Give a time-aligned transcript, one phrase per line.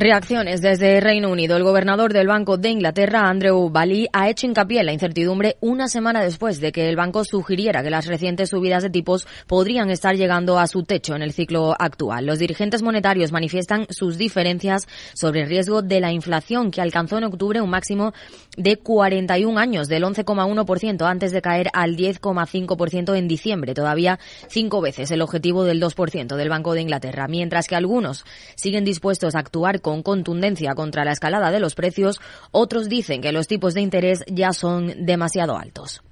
[0.00, 1.58] Reacciones desde Reino Unido.
[1.58, 5.88] El gobernador del Banco de Inglaterra, Andrew Bailey, ha hecho hincapié en la incertidumbre una
[5.88, 10.16] semana después de que el banco sugiriera que las recientes subidas de tipos podrían estar
[10.16, 12.24] llegando a su techo en el ciclo actual.
[12.24, 17.24] Los dirigentes monetarios manifiestan sus diferencias sobre el riesgo de la inflación, que alcanzó en
[17.24, 18.14] octubre un máximo
[18.60, 24.18] de 41 años, del 11,1% antes de caer al 10,5% en diciembre, todavía
[24.48, 28.24] cinco veces el objetivo del 2% del Banco de Inglaterra, mientras que algunos
[28.56, 32.20] siguen dispuestos a actuar con contundencia contra la escalada de los precios,
[32.50, 36.02] otros dicen que los tipos de interés ya son demasiado altos.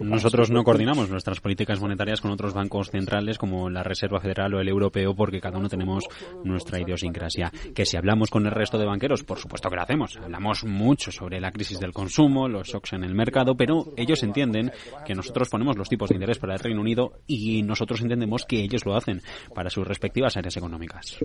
[0.00, 4.60] Nosotros no coordinamos nuestras políticas monetarias con otros bancos centrales como la Reserva Federal o
[4.60, 6.04] el Europeo porque cada uno tenemos
[6.42, 7.52] nuestra idiosincrasia.
[7.74, 10.16] Que si hablamos con el resto de banqueros, por supuesto que lo hacemos.
[10.16, 14.72] Hablamos mucho sobre la crisis del consumo, los shocks en el mercado, pero ellos entienden
[15.04, 18.62] que nosotros ponemos los tipos de interés para el Reino Unido y nosotros entendemos que
[18.62, 19.20] ellos lo hacen
[19.54, 21.18] para sus respectivas áreas económicas.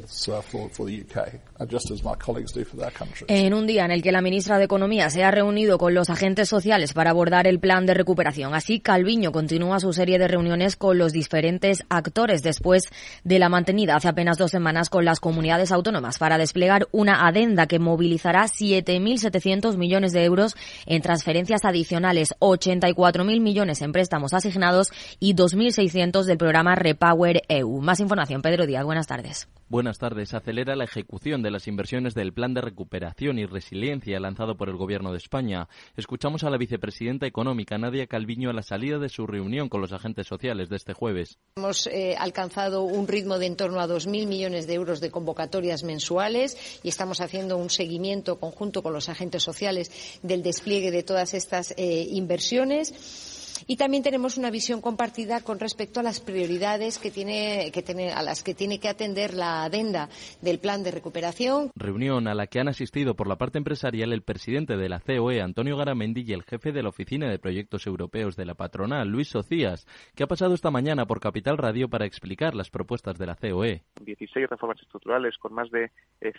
[3.27, 6.09] En un día en el que la ministra de Economía se ha reunido con los
[6.09, 8.53] agentes sociales para abordar el plan de recuperación.
[8.53, 12.89] Así, Calviño continúa su serie de reuniones con los diferentes actores después
[13.23, 17.67] de la mantenida hace apenas dos semanas con las comunidades autónomas para desplegar una adenda
[17.67, 25.35] que movilizará 7.700 millones de euros en transferencias adicionales, 84.000 millones en préstamos asignados y
[25.35, 27.81] 2.600 del programa Repower EU.
[27.81, 28.85] Más información, Pedro Díaz.
[28.85, 29.58] Buenas tardes.
[29.69, 30.33] Buenas tardes.
[30.33, 34.77] Acelera la ejecución de las inversiones del Plan de Recuperación y Resiliencia lanzado por el
[34.77, 35.67] Gobierno de España.
[35.95, 39.93] Escuchamos a la vicepresidenta económica Nadia Calviño a la salida de su reunión con los
[39.93, 41.37] agentes sociales de este jueves.
[41.57, 45.83] Hemos eh, alcanzado un ritmo de en torno a 2.000 millones de euros de convocatorias
[45.83, 49.91] mensuales y estamos haciendo un seguimiento conjunto con los agentes sociales
[50.23, 53.28] del despliegue de todas estas eh, inversiones
[53.69, 58.11] y también tenemos una visión compartida con respecto a las prioridades que tiene, que tiene,
[58.11, 60.09] a las que tiene que atender la adenda
[60.41, 61.69] del plan de recuperación.
[61.75, 65.43] Reunión a la que han asistido por la parte empresarial el presidente de la COE,
[65.43, 69.27] Antonio Garamendi, y el jefe de la Oficina de Proyectos Europeos de la patronal, Luis
[69.27, 69.85] Socias,
[70.15, 73.83] que ha pasado esta mañana por Capital Radio para explicar las propuestas de la COE.
[74.03, 75.91] 16 reformas estructurales con más de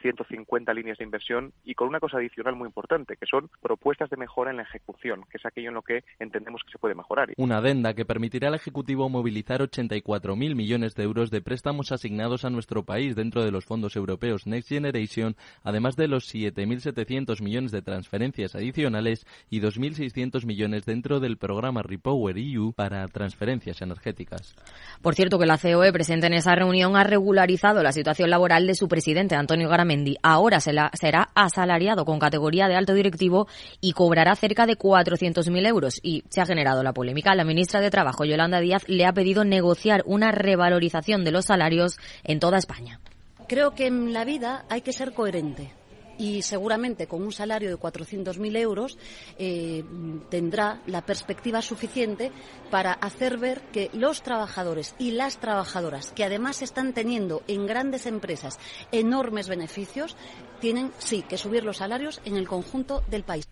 [0.03, 4.11] 150 eh, líneas de inversión y con una cosa adicional muy importante, que son propuestas
[4.11, 6.97] de mejora en la ejecución, que es aquello en lo que entendemos que se puede
[6.97, 12.45] mejorar una adenda que permitirá al Ejecutivo movilizar 84.000 millones de euros de préstamos asignados
[12.45, 17.73] a nuestro país dentro de los fondos europeos Next Generation, además de los 7.700 millones
[17.73, 24.55] de transferencias adicionales y 2.600 millones dentro del programa Repower EU para transferencias energéticas.
[25.03, 28.75] Por cierto, que la COE presente en esa reunión ha regularizado la situación laboral de
[28.75, 30.17] su presidente, Antonio Garamendi.
[30.23, 30.91] Ahora será
[31.35, 33.47] asalariado con categoría de alto directivo
[33.81, 37.91] y cobrará cerca de 400.000 euros y se ha generado la polémica, la ministra de
[37.91, 43.01] Trabajo, Yolanda Díaz, le ha pedido negociar una revalorización de los salarios en toda España.
[43.47, 45.73] Creo que en la vida hay que ser coherente
[46.21, 48.99] y seguramente con un salario de 400.000 euros
[49.39, 49.83] eh,
[50.29, 52.31] tendrá la perspectiva suficiente
[52.71, 58.05] para hacer ver que los trabajadores y las trabajadoras, que además están teniendo en grandes
[58.05, 58.59] empresas
[58.93, 60.17] enormes beneficios,
[60.61, 63.49] tienen sí que subir los salarios en el conjunto del país.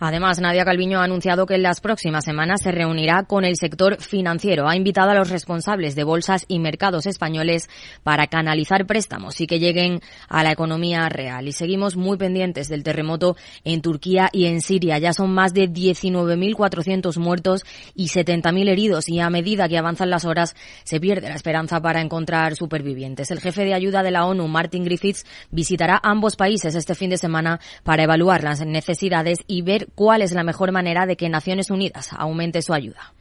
[0.00, 4.00] Además, Nadia Calviño ha anunciado que en las próximas semanas se reunirá con el sector
[4.00, 4.66] financiero.
[4.66, 7.68] Ha invitado a los responsables de bolsas y mercados españoles
[8.02, 11.46] para canalizar préstamos y que lleguen a la economía real.
[11.46, 14.98] Y seguimos muy pendientes del terremoto en Turquía y en Siria.
[14.98, 20.24] Ya son más de 19.400 muertos y 70.000 heridos y a medida que avanzan las
[20.24, 23.30] horas se pierde la esperanza para encontrar supervivientes.
[23.30, 27.18] El jefe de ayuda de la ONU, Martin Griffiths, visitará ambos países este fin de
[27.18, 31.70] semana para evaluar las necesidades y ver cuál es la mejor manera de que Naciones
[31.70, 33.12] Unidas aumente su ayuda.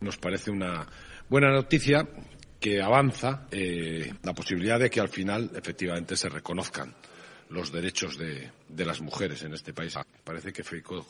[0.00, 0.86] Nos parece una
[1.28, 2.06] buena noticia
[2.60, 6.94] que avanza eh, la posibilidad de que al final efectivamente se reconozcan
[7.52, 8.50] los derechos de,
[8.84, 9.94] las mujeres en este país.
[10.24, 11.04] Parece que Feijóo,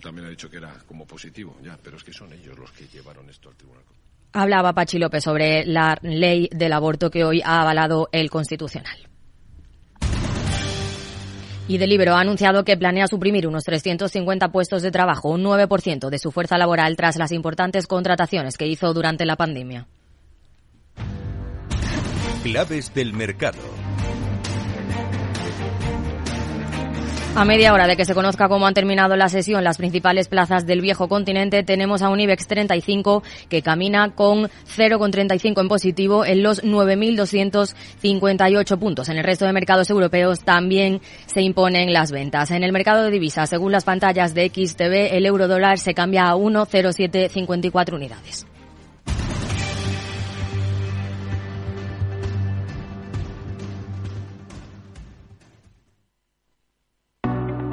[0.00, 2.86] también ha dicho que era como positivo, ya, pero es que son ellos los que
[2.86, 3.84] llevaron esto al tribunal.
[4.32, 9.08] Hablaba Pachi López sobre la ley del aborto que hoy ha avalado el Constitucional.
[11.68, 16.18] Y Delibero ha anunciado que planea suprimir unos 350 puestos de trabajo, un 9% de
[16.18, 19.86] su fuerza laboral tras las importantes contrataciones que hizo durante la pandemia.
[22.42, 23.77] Claves del mercado.
[27.38, 30.66] A media hora de que se conozca cómo han terminado la sesión las principales plazas
[30.66, 36.42] del viejo continente, tenemos a un IBEX 35 que camina con 0,35 en positivo en
[36.42, 39.08] los 9.258 puntos.
[39.08, 42.50] En el resto de mercados europeos también se imponen las ventas.
[42.50, 46.28] En el mercado de divisas, según las pantallas de XTV, el euro dólar se cambia
[46.28, 48.47] a 1,0754 unidades.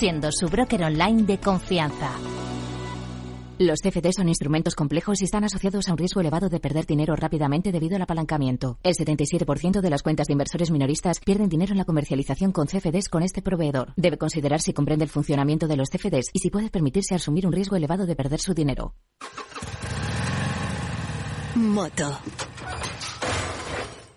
[0.00, 2.10] siendo su broker online de confianza.
[3.58, 7.14] Los CFD son instrumentos complejos y están asociados a un riesgo elevado de perder dinero
[7.14, 8.78] rápidamente debido al apalancamiento.
[8.82, 13.10] El 77% de las cuentas de inversores minoristas pierden dinero en la comercialización con CFDs
[13.10, 13.92] con este proveedor.
[13.96, 17.52] Debe considerar si comprende el funcionamiento de los CFDs y si puede permitirse asumir un
[17.52, 18.94] riesgo elevado de perder su dinero.
[21.56, 22.18] Moto.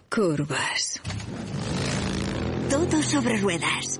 [0.09, 1.01] Curvas.
[2.69, 3.99] Todo sobre ruedas.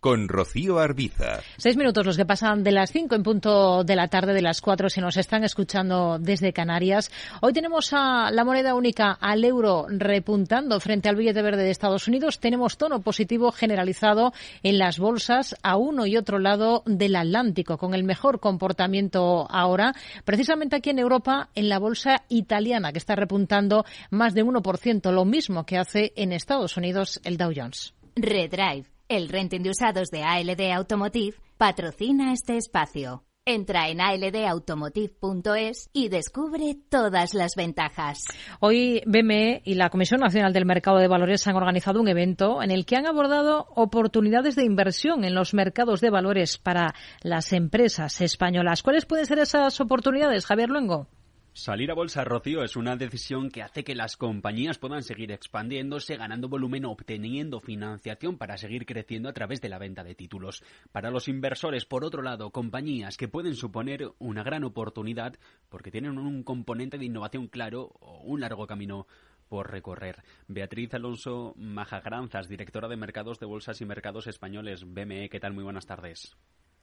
[0.00, 1.40] con Rocío Arbiza.
[1.58, 4.60] Seis minutos los que pasan de las cinco en punto de la tarde, de las
[4.60, 7.10] cuatro, si nos están escuchando desde Canarias.
[7.42, 12.08] Hoy tenemos a la moneda única, al euro, repuntando frente al billete verde de Estados
[12.08, 12.40] Unidos.
[12.40, 14.32] Tenemos tono positivo generalizado
[14.62, 19.94] en las bolsas a uno y otro lado del Atlántico, con el mejor comportamiento ahora,
[20.24, 25.24] precisamente aquí en Europa, en la bolsa italiana, que está repuntando más de 1%, lo
[25.24, 27.92] mismo que hace en Estados Unidos el Dow Jones.
[28.16, 33.24] Redrive, el renting de usados de ALD Automotive, patrocina este espacio.
[33.44, 38.22] Entra en aldautomotive.es y descubre todas las ventajas.
[38.60, 42.70] Hoy BME y la Comisión Nacional del Mercado de Valores han organizado un evento en
[42.70, 48.20] el que han abordado oportunidades de inversión en los mercados de valores para las empresas
[48.20, 48.84] españolas.
[48.84, 51.08] ¿Cuáles pueden ser esas oportunidades, Javier Luengo?
[51.52, 56.16] Salir a bolsa, Rocío, es una decisión que hace que las compañías puedan seguir expandiéndose,
[56.16, 60.62] ganando volumen, obteniendo financiación para seguir creciendo a través de la venta de títulos.
[60.92, 65.34] Para los inversores, por otro lado, compañías que pueden suponer una gran oportunidad
[65.68, 69.08] porque tienen un componente de innovación claro o un largo camino
[69.48, 70.22] por recorrer.
[70.46, 75.52] Beatriz Alonso Majagranzas, directora de Mercados de Bolsas y Mercados Españoles, BME, ¿qué tal?
[75.52, 76.36] Muy buenas tardes.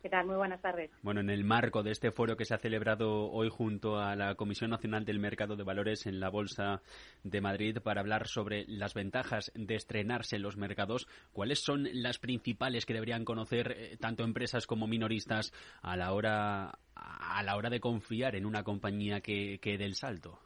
[0.08, 0.26] ¿Qué tal?
[0.26, 0.90] Muy buenas tardes.
[1.02, 4.36] Bueno, en el marco de este foro que se ha celebrado hoy junto a la
[4.36, 6.82] Comisión Nacional del Mercado de Valores en la Bolsa
[7.26, 12.20] de Madrid para hablar sobre las ventajas de estrenarse en los mercados, ¿cuáles son las
[12.20, 15.52] principales que deberían conocer eh, tanto empresas como minoristas
[15.82, 19.96] a la hora a la hora de confiar en una compañía que, que dé el
[19.96, 20.40] salto?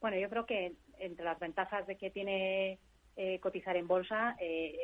[0.00, 2.78] Bueno, yo creo que entre las ventajas de que tiene
[3.16, 4.74] eh, cotizar en bolsa eh,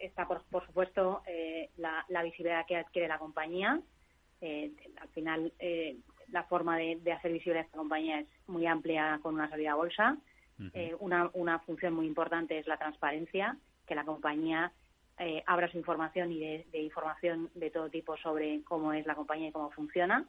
[0.00, 3.80] está, por, por supuesto, eh, la, la, visibilidad que adquiere la compañía.
[4.40, 5.96] Eh, al final, eh,
[6.30, 9.72] la forma de, de, hacer visible a esta compañía es muy amplia con una salida
[9.72, 10.16] a bolsa.
[10.58, 10.96] Uh -huh.
[10.98, 13.56] una, una función muy importante es la transparencia,
[13.86, 14.72] que la compañía
[15.46, 19.48] abra su información y de, de, información de todo tipo sobre cómo es la compañía
[19.48, 20.24] y cómo funciona.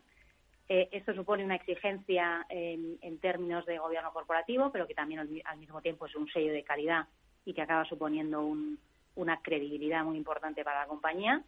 [0.68, 5.58] esto supone una exigencia en, en, términos de gobierno corporativo, pero que también al, al
[5.58, 7.08] mismo tiempo es un sello de calidad
[7.46, 8.80] y que acaba suponiendo un,
[9.16, 11.44] una credibilidad muy importante para la compañía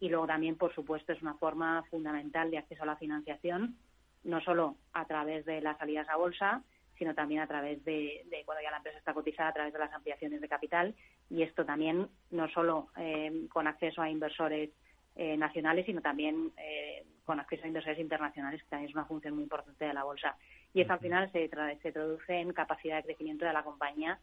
[0.00, 3.76] y luego también, por supuesto, es una forma fundamental de acceso a la financiación,
[4.24, 6.62] no solo a través de las salidas a bolsa,
[6.96, 9.78] sino también a través de, de cuando ya la empresa está cotizada, a través de
[9.78, 10.94] las ampliaciones de capital
[11.30, 14.70] y esto también no solo eh, con acceso a inversores
[15.14, 19.34] eh, nacionales, sino también eh, con acceso a inversores internacionales, que también es una función
[19.34, 20.36] muy importante de la bolsa.
[20.72, 24.18] Y eso al final se, tra se traduce en capacidad de crecimiento de la compañía,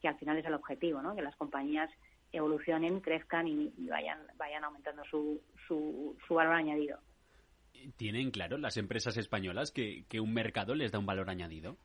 [0.00, 1.14] que al final es el objetivo, ¿no?
[1.14, 1.90] que las compañías
[2.36, 6.98] evolucionen, crezcan y, y vayan, vayan aumentando su, su, su, valor añadido.
[7.96, 11.76] ¿Tienen claro las empresas españolas que, que, un mercado les da un valor añadido?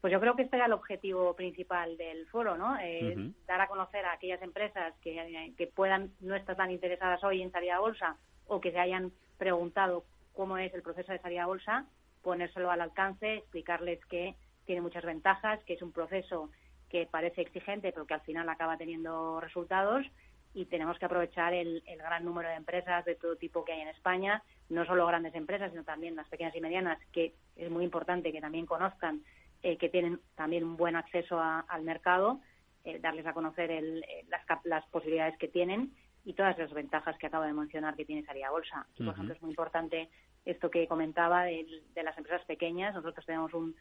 [0.00, 2.78] Pues yo creo que este era el objetivo principal del foro, ¿no?
[2.78, 3.34] Eh, uh -huh.
[3.46, 7.50] Dar a conocer a aquellas empresas que, que puedan no estar tan interesadas hoy en
[7.50, 8.16] salir a bolsa
[8.46, 11.86] o que se hayan preguntado cómo es el proceso de salida a bolsa,
[12.22, 16.50] ponérselo al alcance, explicarles que tiene muchas ventajas, que es un proceso
[16.88, 20.06] que parece exigente, pero que al final acaba teniendo resultados
[20.54, 23.80] y tenemos que aprovechar el, el, gran número de empresas de todo tipo que hay
[23.82, 27.84] en España, no solo grandes empresas, sino también las pequeñas y medianas, que es muy
[27.84, 29.22] importante que también conozcan
[29.62, 32.40] eh, que tienen también un buen acceso al mercado,
[32.84, 35.92] eh, darles a conocer el, las, las, posibilidades que tienen
[36.24, 38.86] y todas las ventajas que acabo de mencionar que tiene salir a bolsa.
[38.96, 40.08] por ejemplo, es muy importante
[40.44, 41.66] esto que comentaba de,
[41.96, 42.94] las empresas pequeñas.
[42.94, 43.74] Nosotros tenemos un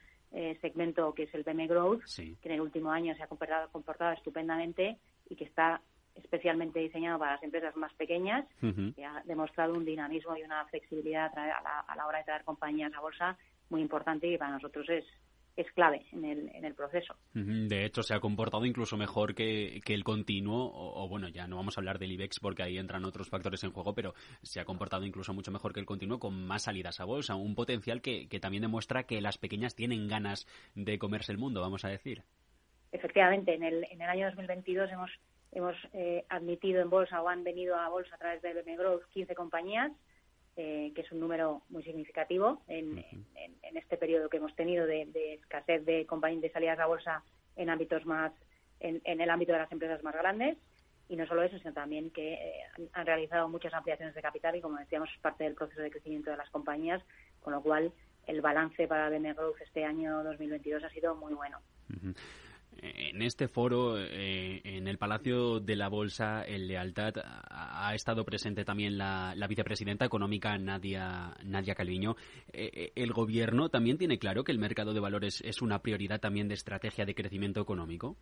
[0.62, 4.14] segmento que es el BM Growth, que en el último año se ha comportado, comportado
[4.14, 4.98] estupendamente
[5.30, 5.82] y que está
[6.16, 11.32] especialmente diseñado para las empresas más pequeñas y ha demostrado un dinamismo y una flexibilidad
[11.38, 13.38] a la, hora de traer compañías a bolsa
[13.70, 15.06] muy importante y para nosotros es,
[15.56, 17.16] es clave en el, en el proceso.
[17.34, 21.56] De hecho, se ha comportado incluso mejor que, que el continuo, o, bueno, ya no
[21.56, 24.66] vamos a hablar del IBEX porque ahí entran otros factores en juego, pero se ha
[24.66, 28.28] comportado incluso mucho mejor que el continuo con más salidas a bolsa, un potencial que,
[28.28, 30.46] que también demuestra que las pequeñas tienen ganas
[30.76, 32.24] de comerse el mundo, vamos a decir.
[32.92, 35.12] Efectivamente, en el, en el año 2022 hemos
[35.52, 39.06] hemos eh, admitido en bolsa o han venido a bolsa a través de BM Growth
[39.12, 39.92] 15 compañías,
[40.58, 43.04] eh, que es un número muy significativo en,
[43.76, 47.24] este periodo que hemos tenido de, escasez de compañías de salidas a bolsa
[47.58, 48.32] en ámbitos más,
[48.80, 50.58] en, el ámbito de las empresas más grandes.
[51.08, 52.54] Y no solo eso, sino también que eh,
[52.94, 56.32] han realizado muchas ampliaciones de capital y, como decíamos, es parte del proceso de crecimiento
[56.32, 57.04] de las compañías,
[57.42, 57.92] con lo cual
[58.26, 61.60] el balance para BM Growth este año 2022 ha sido muy bueno.
[62.82, 67.14] En este foro, eh, en el Palacio de la Bolsa, el Lealtad,
[67.50, 72.16] ha, estado presente también la, vicepresidenta económica Nadia, Nadia Calviño.
[72.52, 76.20] Eh, eh, ¿El gobierno también tiene claro que el mercado de valores es una prioridad
[76.20, 78.18] también de estrategia de crecimiento económico?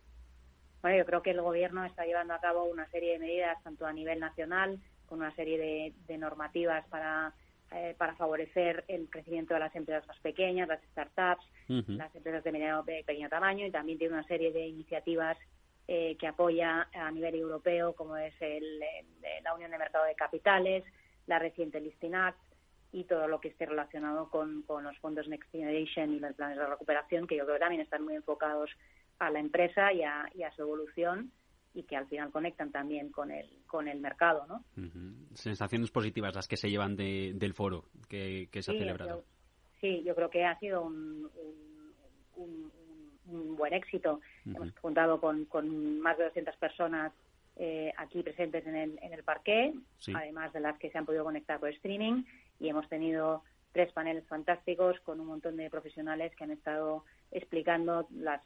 [0.82, 3.86] Bueno, yo creo que el gobierno está llevando a cabo una serie de medidas, tanto
[3.86, 7.34] a nivel nacional, con una serie de normativas para
[7.74, 12.52] eh, para favorecer el crecimiento de las empresas más pequeñas, las startups, las empresas de
[12.52, 15.36] mediano pequeño tamaño y también tiene una serie de iniciativas
[15.88, 18.80] eh, que apoya a nivel europeo, como es el,
[19.42, 20.84] la Unión de Mercado de Capitales,
[21.26, 22.38] la reciente Listing Act
[22.92, 26.58] y todo lo que esté relacionado con, con los fondos Next Generation y los planes
[26.58, 28.70] de recuperación, que yo creo que también están muy enfocados
[29.18, 31.32] a la empresa y a, y a su evolución
[31.74, 34.64] y que al final conectan también con el, con el mercado, ¿no?
[35.34, 39.24] Sensaciones positivas las que se llevan del foro que, se ha celebrado.
[39.80, 41.28] sí, yo creo que ha sido un,
[42.36, 44.20] un, buen éxito.
[44.44, 47.12] Hemos contado con, con más de 200 personas
[47.56, 49.74] eh, aquí presentes en el, en el parque,
[50.14, 52.24] además de las que se han podido conectar por streaming,
[52.60, 58.06] y hemos tenido tres paneles fantásticos con un montón de profesionales que han estado explicando
[58.10, 58.40] las,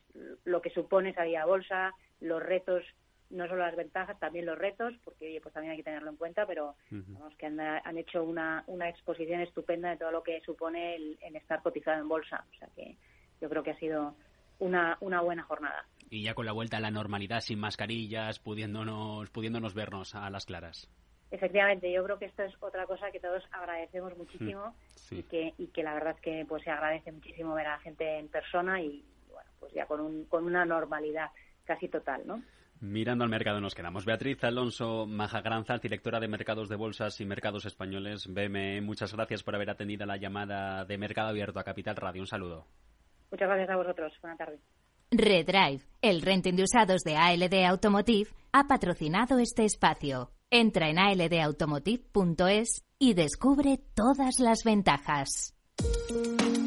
[0.44, 2.82] lo que supone esa bolsa, los retos
[3.30, 6.47] no solo las ventajas, también los retos, porque pues también hay que tenerlo en cuenta,
[6.47, 11.18] pero vamos, que han, hecho una, una exposición estupenda de todo lo que supone el,
[11.35, 12.44] estar cotizado en bolsa.
[12.54, 12.97] O sea que
[13.40, 14.14] yo creo que ha sido
[14.58, 15.87] una, una buena jornada.
[16.11, 20.47] Y ya con la vuelta a la normalidad, sin mascarillas, pudiéndonos, pudiéndonos vernos a las
[20.47, 20.88] claras.
[21.30, 24.75] Efectivamente, yo creo que esto es otra cosa que todos agradecemos muchísimo
[25.11, 27.73] mm, y, que, y que la verdad es que pues se agradece muchísimo ver a
[27.73, 31.30] la gente en persona y bueno, pues ya con, un, con una normalidad
[31.64, 32.42] casi total, ¿no?
[32.80, 34.04] Mirando al mercado nos quedamos.
[34.04, 38.80] Beatriz Alonso Majagranza, directora de Mercados de Bolsas y Mercados Españoles, BME.
[38.82, 42.23] Muchas gracias por haber atendido la llamada de Mercado Abierto a Capital Radio.
[42.23, 42.66] Un saludo.
[43.32, 44.12] Muchas gracias a vosotros.
[44.23, 44.61] Buenas tardes.
[45.11, 50.30] Redrive, el renting de usados de ALD Automotive, ha patrocinado este espacio.
[50.50, 55.54] Entra en aldautomotive.es y descubre todas las ventajas.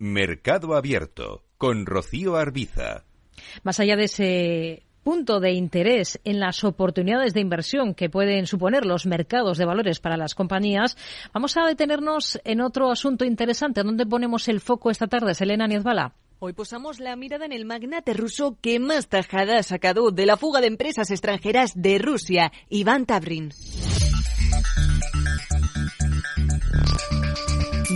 [0.00, 3.04] Mercado Abierto con Rocío Arbiza.
[3.62, 8.86] Más allá de ese punto de interés en las oportunidades de inversión que pueden suponer
[8.86, 10.96] los mercados de valores para las compañías,
[11.34, 13.82] vamos a detenernos en otro asunto interesante.
[13.82, 16.14] ¿Dónde ponemos el foco esta tarde, Selena Niezbala?
[16.38, 20.38] Hoy posamos la mirada en el magnate ruso que más tajada ha sacado de la
[20.38, 23.52] fuga de empresas extranjeras de Rusia, Iván Tabrin.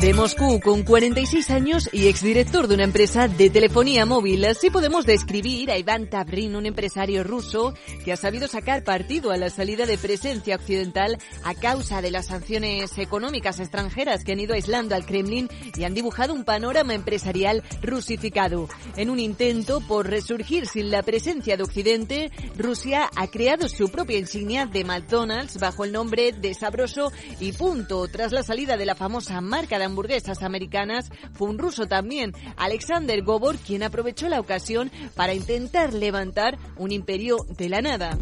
[0.04, 4.44] De Moscú, con 46 años y exdirector de una empresa de telefonía móvil.
[4.44, 7.72] Así podemos describir a Iván Tabrin, un empresario ruso
[8.04, 12.26] que ha sabido sacar partido a la salida de presencia occidental a causa de las
[12.26, 17.62] sanciones económicas extranjeras que han ido aislando al Kremlin y han dibujado un panorama empresarial
[17.80, 18.68] rusificado.
[18.98, 24.18] En un intento por resurgir sin la presencia de Occidente, Rusia ha creado su propia
[24.18, 28.96] insignia de McDonald's bajo el nombre de Sabroso y Punto, tras la salida de la
[28.96, 34.90] famosa marca de hamburguesas americanas fue un ruso también, Alexander Gobor, quien aprovechó la ocasión
[35.14, 38.18] para intentar levantar un imperio de la nada.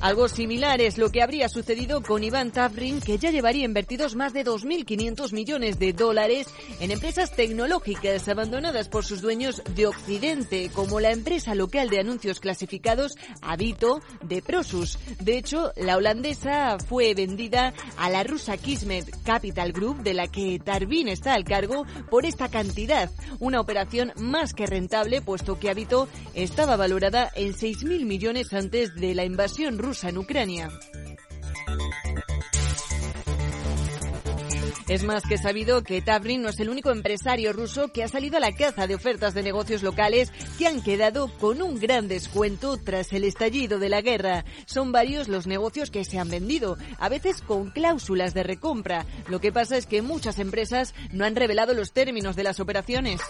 [0.00, 4.32] Algo similar es lo que habría sucedido con Iván Tavrin, que ya llevaría invertidos más
[4.32, 6.46] de 2.500 millones de dólares
[6.78, 12.38] en empresas tecnológicas abandonadas por sus dueños de Occidente, como la empresa local de anuncios
[12.38, 15.00] clasificados Avito de Prosus.
[15.18, 20.60] De hecho, la holandesa fue vendida a la rusa Kismet Capital Group, de la que
[20.64, 23.10] Tarvin está al cargo, por esta cantidad.
[23.40, 29.16] Una operación más que rentable, puesto que Avito estaba valorada en 6.000 millones antes de
[29.16, 30.68] la invasión rusa en Ucrania.
[34.86, 38.36] Es más que sabido que Tavrin no es el único empresario ruso que ha salido
[38.36, 42.76] a la caza de ofertas de negocios locales que han quedado con un gran descuento
[42.76, 44.44] tras el estallido de la guerra.
[44.66, 49.06] Son varios los negocios que se han vendido, a veces con cláusulas de recompra.
[49.28, 53.22] Lo que pasa es que muchas empresas no han revelado los términos de las operaciones.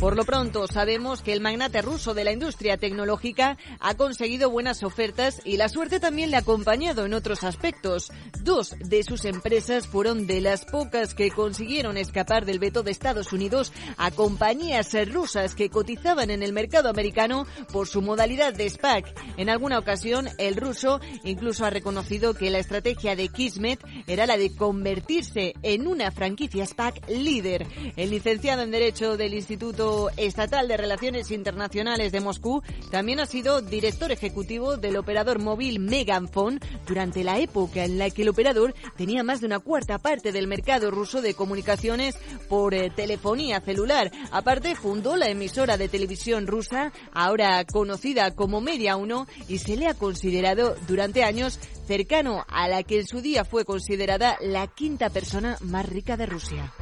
[0.00, 4.82] Por lo pronto, sabemos que el magnate ruso de la industria tecnológica ha conseguido buenas
[4.82, 8.10] ofertas y la suerte también le ha acompañado en otros aspectos.
[8.42, 13.34] Dos de sus empresas fueron de las pocas que consiguieron escapar del veto de Estados
[13.34, 19.14] Unidos a compañías rusas que cotizaban en el mercado americano por su modalidad de SPAC.
[19.36, 24.38] En alguna ocasión, el ruso incluso ha reconocido que la estrategia de Kismet era la
[24.38, 27.66] de convertirse en una franquicia SPAC líder.
[27.96, 33.60] El licenciado en Derecho del Instituto Estatal de Relaciones Internacionales de Moscú, también ha sido
[33.60, 39.22] director ejecutivo del operador móvil Meganphone durante la época en la que el operador tenía
[39.22, 42.16] más de una cuarta parte del mercado ruso de comunicaciones
[42.48, 44.10] por eh, telefonía celular.
[44.30, 49.86] Aparte, fundó la emisora de televisión rusa, ahora conocida como Media 1, y se le
[49.86, 55.10] ha considerado durante años cercano a la que en su día fue considerada la quinta
[55.10, 56.72] persona más rica de Rusia.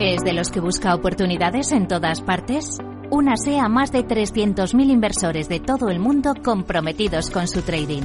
[0.00, 2.78] ¿Es de los que busca oportunidades en todas partes?
[3.10, 8.04] Únase a más de 300.000 inversores de todo el mundo comprometidos con su trading.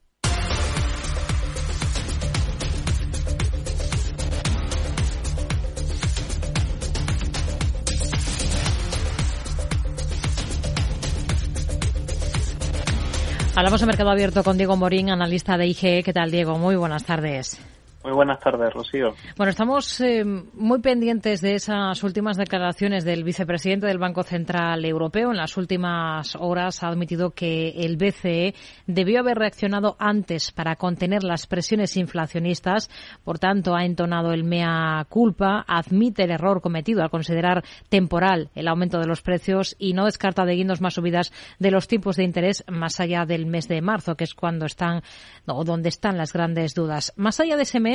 [13.53, 16.03] Hablamos de Mercado Abierto con Diego Morín, analista de IGE.
[16.03, 16.57] ¿Qué tal, Diego?
[16.57, 17.59] Muy buenas tardes.
[18.03, 19.13] Muy buenas tardes, Rocío.
[19.37, 25.29] Bueno, estamos eh, muy pendientes de esas últimas declaraciones del vicepresidente del Banco Central Europeo.
[25.29, 28.55] En las últimas horas ha admitido que el BCE
[28.87, 32.89] debió haber reaccionado antes para contener las presiones inflacionistas.
[33.23, 38.67] Por tanto, ha entonado el mea culpa, admite el error cometido al considerar temporal el
[38.67, 42.23] aumento de los precios y no descarta de guindos más subidas de los tipos de
[42.23, 45.03] interés más allá del mes de marzo, que es cuando están
[45.45, 47.13] o donde están las grandes dudas.
[47.15, 47.90] Más allá de ese mes,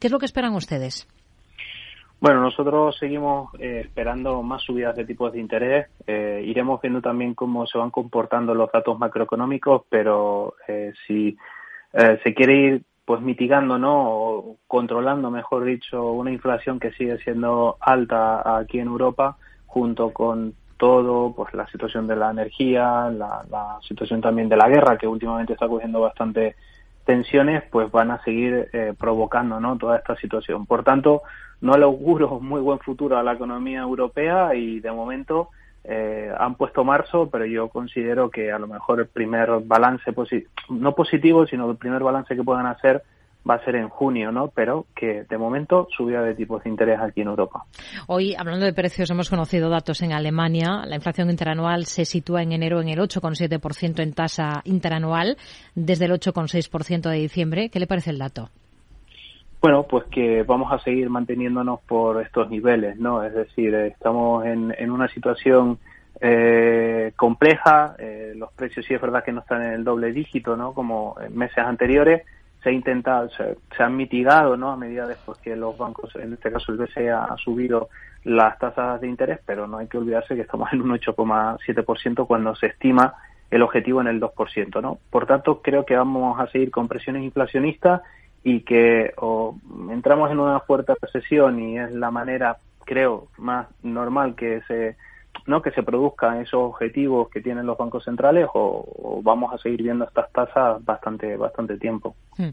[0.00, 1.06] ¿Qué es lo que esperan ustedes?
[2.18, 5.86] Bueno, nosotros seguimos eh, esperando más subidas de tipos de interés.
[6.06, 11.36] Eh, iremos viendo también cómo se van comportando los datos macroeconómicos, pero eh, si
[11.92, 14.10] se quiere ir pues mitigando, ¿no?
[14.10, 20.54] O controlando, mejor dicho, una inflación que sigue siendo alta aquí en Europa, junto con
[20.76, 25.06] todo, pues la situación de la energía, la, la situación también de la guerra, que
[25.06, 26.56] últimamente está cogiendo bastante
[27.06, 29.78] tensiones pues van a seguir eh, provocando ¿no?
[29.78, 30.66] toda esta situación.
[30.66, 31.22] Por tanto,
[31.62, 35.48] no le auguro muy buen futuro a la economía europea y de momento
[35.84, 40.12] eh, han puesto marzo, pero yo considero que a lo mejor el primer balance,
[40.68, 43.02] no positivo, sino el primer balance que puedan hacer
[43.48, 44.48] va a ser en junio, ¿no?
[44.48, 47.64] Pero que de momento subida de tipos de interés aquí en Europa.
[48.06, 50.82] Hoy, hablando de precios, hemos conocido datos en Alemania.
[50.86, 55.36] La inflación interanual se sitúa en enero en el 8,7% en tasa interanual,
[55.74, 57.68] desde el 8,6% de diciembre.
[57.70, 58.50] ¿Qué le parece el dato?
[59.60, 63.22] Bueno, pues que vamos a seguir manteniéndonos por estos niveles, ¿no?
[63.22, 65.78] Es decir, estamos en, en una situación
[66.20, 70.56] eh, compleja, eh, los precios sí es verdad que no están en el doble dígito,
[70.56, 70.72] ¿no?
[70.72, 72.22] Como en meses anteriores,
[72.66, 74.72] se ha intentado, se, han mitigado, ¿no?
[74.72, 77.90] A medida después que los bancos, en este caso el BCE ha, subido
[78.24, 82.56] las tasas de interés, pero no hay que olvidarse que estamos en un 8,7% cuando
[82.56, 83.14] se estima
[83.52, 84.98] el objetivo en el 2%, ¿no?
[85.10, 88.02] Por tanto, creo que vamos a seguir con presiones inflacionistas
[88.42, 89.56] y que o
[89.92, 94.96] entramos en una fuerte recesión y es la manera, creo, más normal que se
[95.46, 99.82] no que se produzcan esos objetivos que tienen los bancos centrales o, vamos a seguir
[99.82, 102.14] viendo estas tasas bastante bastante tiempo.
[102.36, 102.50] Hmm.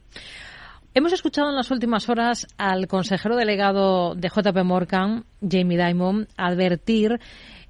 [0.96, 7.20] Hemos escuchado en las últimas horas al consejero delegado de JP Morgan, Jamie Dimon, advertir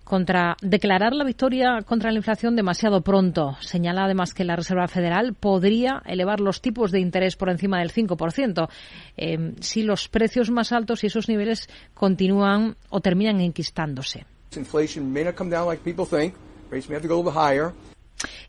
[0.03, 3.55] contra declarar la victoria contra la inflación demasiado pronto.
[3.61, 7.93] Señala además que la Reserva Federal podría elevar los tipos de interés por encima del
[7.93, 8.67] 5%
[9.15, 14.25] eh, si los precios más altos y esos niveles continúan o terminan enquistándose.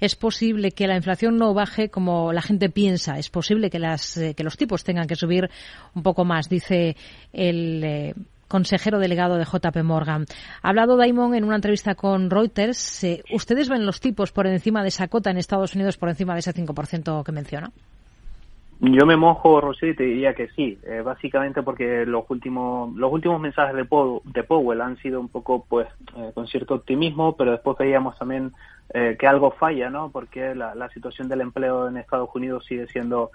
[0.00, 3.18] Es posible que la inflación no baje como la gente piensa.
[3.18, 5.50] Es posible que, las, eh, que los tipos tengan que subir
[5.94, 6.96] un poco más, dice
[7.32, 8.14] el eh,
[8.48, 10.26] consejero delegado de JP Morgan.
[10.62, 13.04] Ha hablado Daimon en una entrevista con Reuters.
[13.04, 16.34] Eh, ¿Ustedes ven los tipos por encima de esa cota en Estados Unidos, por encima
[16.34, 17.72] de ese 5% que menciona?
[18.80, 23.12] Yo me mojo, Rosy, y te diría que sí, eh, básicamente porque los últimos los
[23.12, 23.86] últimos mensajes de,
[24.24, 28.52] de Powell han sido un poco, pues, eh, con cierto optimismo, pero después veíamos también
[28.92, 30.10] eh, que algo falla, ¿no?
[30.10, 33.30] Porque la, la, situación del empleo en Estados Unidos sigue siendo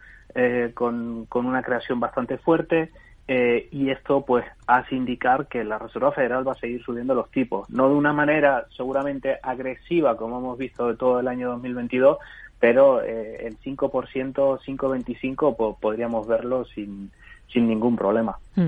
[0.76, 2.92] con, con una creación bastante fuerte
[3.28, 7.68] y esto, pues, hace indicar que la Reserva Federal va a seguir subiendo los tipos,
[7.70, 12.18] no de una manera seguramente agresiva como hemos visto de todo el año 2022,
[12.60, 17.12] pero eh, el 5%, 5,25 podríamos verlo sin,
[17.52, 18.38] sin ningún problema.
[18.56, 18.68] Mm.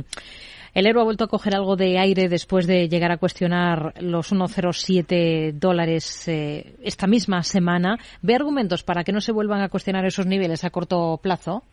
[0.73, 4.31] El euro ha vuelto a coger algo de aire después de llegar a cuestionar los
[4.31, 7.97] 1,07 dólares eh, esta misma semana.
[8.21, 11.63] ¿Ve argumentos para que no se vuelvan a cuestionar esos niveles a corto plazo?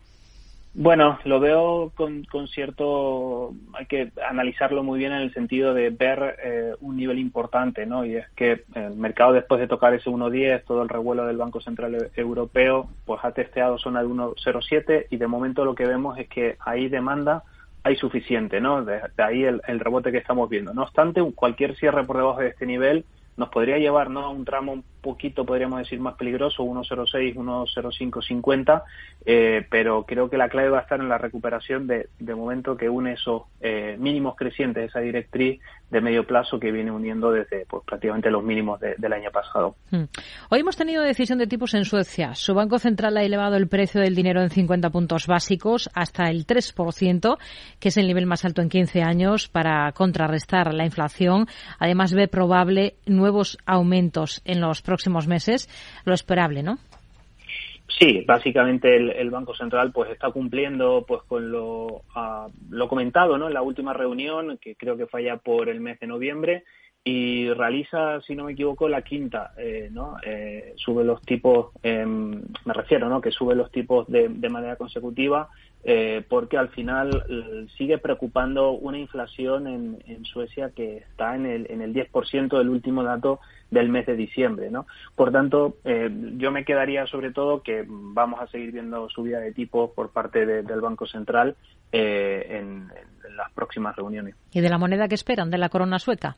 [0.75, 5.91] Bueno, lo veo con, con, cierto, hay que analizarlo muy bien en el sentido de
[5.91, 8.05] ver eh, un nivel importante, ¿no?
[8.05, 11.61] Y es que el mercado después de tocar ese 1.10, todo el revuelo del Banco
[11.61, 16.29] Central Europeo, pues ha testeado zona de 1.07 y de momento lo que vemos es
[16.29, 17.43] que hay demanda,
[17.83, 18.85] hay suficiente, ¿no?
[18.85, 20.75] De, ahí el, el, rebote que estamos viendo.
[20.75, 23.05] No obstante, cualquier cierre por debajo de este nivel
[23.39, 24.25] nos podría llevar ¿no?
[24.25, 28.83] a un tramo un poquito, podríamos decir, más peligroso, 1.06, 1.0550,
[29.25, 32.77] eh, pero creo que la clave va a estar en la recuperación de, de momento
[32.77, 37.65] que une esos eh, mínimos crecientes, esa directriz de medio plazo que viene uniendo desde
[37.67, 39.77] pues, prácticamente los mínimos del año pasado.
[39.91, 40.05] Hmm.
[40.51, 42.35] Hoy hemos tenido decisión de tipos en Suecia.
[42.35, 46.47] Su Banco Central ha elevado el precio del dinero en 50 puntos básicos hasta el
[46.47, 47.39] 3%,
[47.81, 51.47] que es el nivel más alto en 15 años, para contrarrestar la inflación.
[51.79, 52.97] Además, ve probable
[53.29, 55.69] nuevos aumentos en los próximos meses.
[56.07, 56.79] Lo esperable, ¿no?
[57.99, 63.49] Sí, básicamente el, Banco Central pues está cumpliendo pues con lo, ah, lo comentado ¿no?
[63.49, 66.65] en la última reunión, que creo que falla por el mes de noviembre,
[67.05, 70.17] y realiza, si no me equivoco, la quinta, eh, ¿no?
[70.23, 73.21] Eh, sube los tipos, em, me refiero, ¿no?
[73.21, 75.49] Que sube los tipos de, de manera consecutiva
[75.85, 81.67] eh, porque al final eh, sigue preocupando una inflación en, Suecia que está en el,
[81.71, 84.71] en el 10% del último dato del mes de diciembre.
[84.71, 84.87] ¿no?
[85.15, 89.53] Por tanto, eh, yo me quedaría sobre todo que vamos a seguir viendo subida de
[89.53, 91.57] tipos por parte del Banco Central
[91.93, 92.91] en,
[93.27, 94.35] en las próximas reuniones.
[94.53, 96.37] ¿Y de la moneda que esperan, de la corona sueca?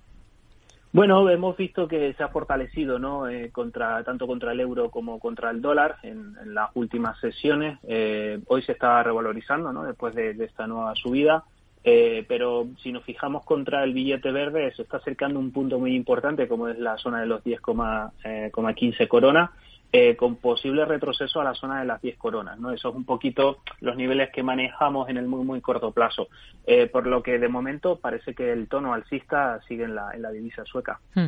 [0.92, 3.28] Bueno, hemos visto que se ha fortalecido, ¿no?
[3.28, 7.78] Eh, contra tanto contra el euro como contra el dólar en, las últimas sesiones.
[7.86, 9.84] Eh, hoy se está revalorizando, ¿no?
[9.84, 11.44] Después de, esta nueva subida.
[11.84, 15.94] Eh, pero si nos fijamos contra el billete verde, se está acercando un punto muy
[15.94, 19.52] importante, como es la zona de los 10,15 corona
[19.92, 22.60] eh, con posible retroceso a la zona de las 10 coronas.
[22.60, 22.70] ¿no?
[22.70, 26.28] Eso es un poquito los niveles que manejamos en el muy, muy corto plazo.
[26.64, 30.22] Eh, por lo que de momento parece que el tono alcista sigue en la, en
[30.22, 31.00] la divisa sueca.
[31.14, 31.26] Hmm.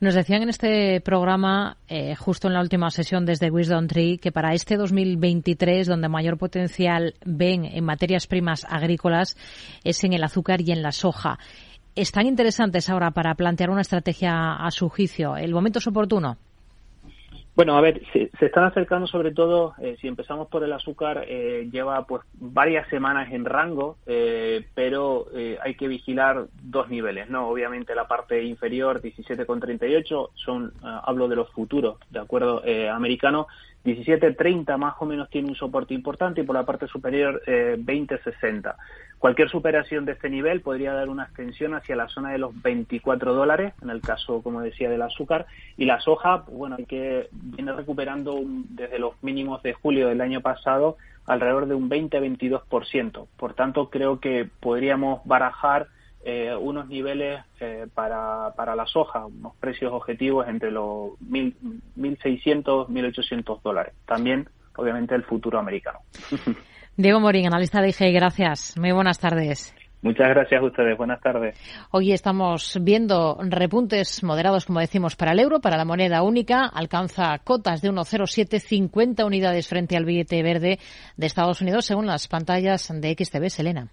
[0.00, 4.30] Nos decían en este programa, eh, justo en la última sesión desde Wisdom Tree, que
[4.30, 9.36] para este 2023, donde mayor potencial ven en materias primas agrícolas,
[9.84, 11.38] es en el azúcar y en la soja.
[11.94, 15.36] ¿Están interesantes ahora para plantear una estrategia a su juicio?
[15.36, 16.36] ¿El momento es oportuno?
[17.54, 21.68] Bueno, a ver, se, están acercando sobre todo, eh, si empezamos por el azúcar, eh,
[21.70, 25.26] lleva pues varias semanas en rango, eh, pero
[25.60, 27.48] hay que vigilar dos niveles, ¿no?
[27.48, 33.48] Obviamente la parte inferior, 17,38, son, hablo de los futuros, de acuerdo, americano,
[33.84, 38.76] 17.30 más o menos tiene un soporte importante y por la parte superior eh, 20.60.
[39.18, 43.34] Cualquier superación de este nivel podría dar una extensión hacia la zona de los 24
[43.34, 45.46] dólares, en el caso, como decía, del azúcar.
[45.76, 50.20] Y la soja, pues bueno, hay que viene recuperando desde los mínimos de julio del
[50.20, 53.26] año pasado alrededor de un 20-22%.
[53.36, 55.86] Por tanto, creo que podríamos barajar
[56.24, 63.62] eh, unos niveles eh, para, para la soja, unos precios objetivos entre los 1.600, 1.800
[63.62, 63.94] dólares.
[64.06, 66.00] También, obviamente, el futuro americano.
[66.96, 68.76] Diego Morín, analista de IG, gracias.
[68.78, 69.74] Muy buenas tardes.
[70.02, 70.98] Muchas gracias a ustedes.
[70.98, 71.56] Buenas tardes.
[71.92, 76.66] Hoy estamos viendo repuntes moderados, como decimos, para el euro, para la moneda única.
[76.66, 80.80] Alcanza cotas de 1,0750 unidades frente al billete verde
[81.16, 83.48] de Estados Unidos, según las pantallas de XTB.
[83.48, 83.88] Selena.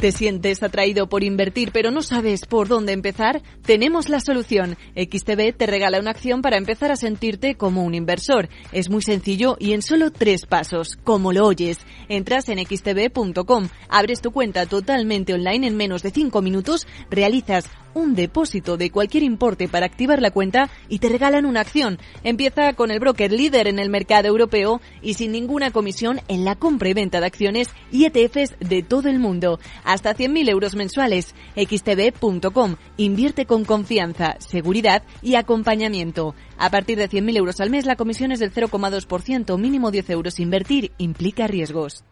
[0.00, 3.42] ¿Te sientes atraído por invertir pero no sabes por dónde empezar?
[3.62, 4.76] Tenemos la solución.
[4.94, 8.50] XTB te regala una acción para empezar a sentirte como un inversor.
[8.72, 11.78] Es muy sencillo y en solo tres pasos, como lo oyes.
[12.10, 17.64] Entras en xtb.com, abres tu cuenta totalmente online en menos de cinco minutos, realizas
[17.96, 21.98] un depósito de cualquier importe para activar la cuenta y te regalan una acción.
[22.24, 26.56] Empieza con el broker líder en el mercado europeo y sin ninguna comisión en la
[26.56, 29.58] compra y venta de acciones y ETFs de todo el mundo.
[29.82, 31.34] Hasta 100.000 euros mensuales.
[31.56, 32.76] xtb.com.
[32.98, 36.34] Invierte con confianza, seguridad y acompañamiento.
[36.58, 40.38] A partir de 100.000 euros al mes la comisión es del 0,2%, mínimo 10 euros.
[40.38, 42.04] Invertir implica riesgos.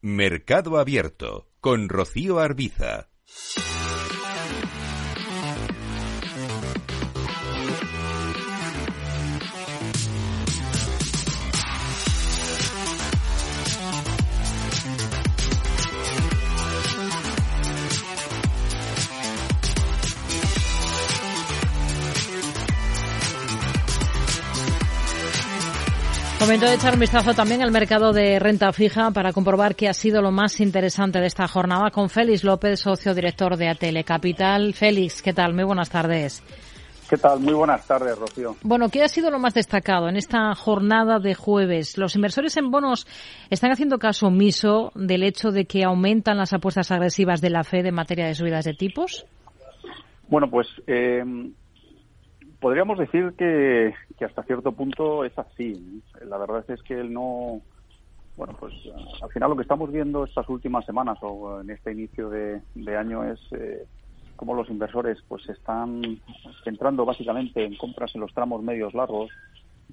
[0.00, 3.08] Mercado Abierto con Rocío Arbiza.
[26.42, 29.94] Momento de echar un vistazo también al mercado de renta fija para comprobar qué ha
[29.94, 34.74] sido lo más interesante de esta jornada con Félix López, socio director de Atele Capital.
[34.74, 35.54] Félix, ¿qué tal?
[35.54, 36.42] Muy buenas tardes.
[37.08, 37.38] ¿Qué tal?
[37.38, 38.56] Muy buenas tardes, Rocío.
[38.64, 41.96] Bueno, ¿qué ha sido lo más destacado en esta jornada de jueves?
[41.96, 43.06] Los inversores en bonos
[43.48, 47.86] están haciendo caso omiso del hecho de que aumentan las apuestas agresivas de la Fed
[47.86, 49.26] en materia de subidas de tipos.
[50.26, 51.22] Bueno, pues eh,
[52.62, 56.02] podríamos decir que, que, hasta cierto punto es así.
[56.24, 57.60] La verdad es que él no.
[58.36, 58.72] Bueno, pues
[59.20, 62.96] al final lo que estamos viendo estas últimas semanas o en este inicio de, de
[62.96, 63.84] año es eh,
[64.36, 66.00] cómo los inversores pues están
[66.64, 69.30] centrando básicamente en compras en los tramos medios largos,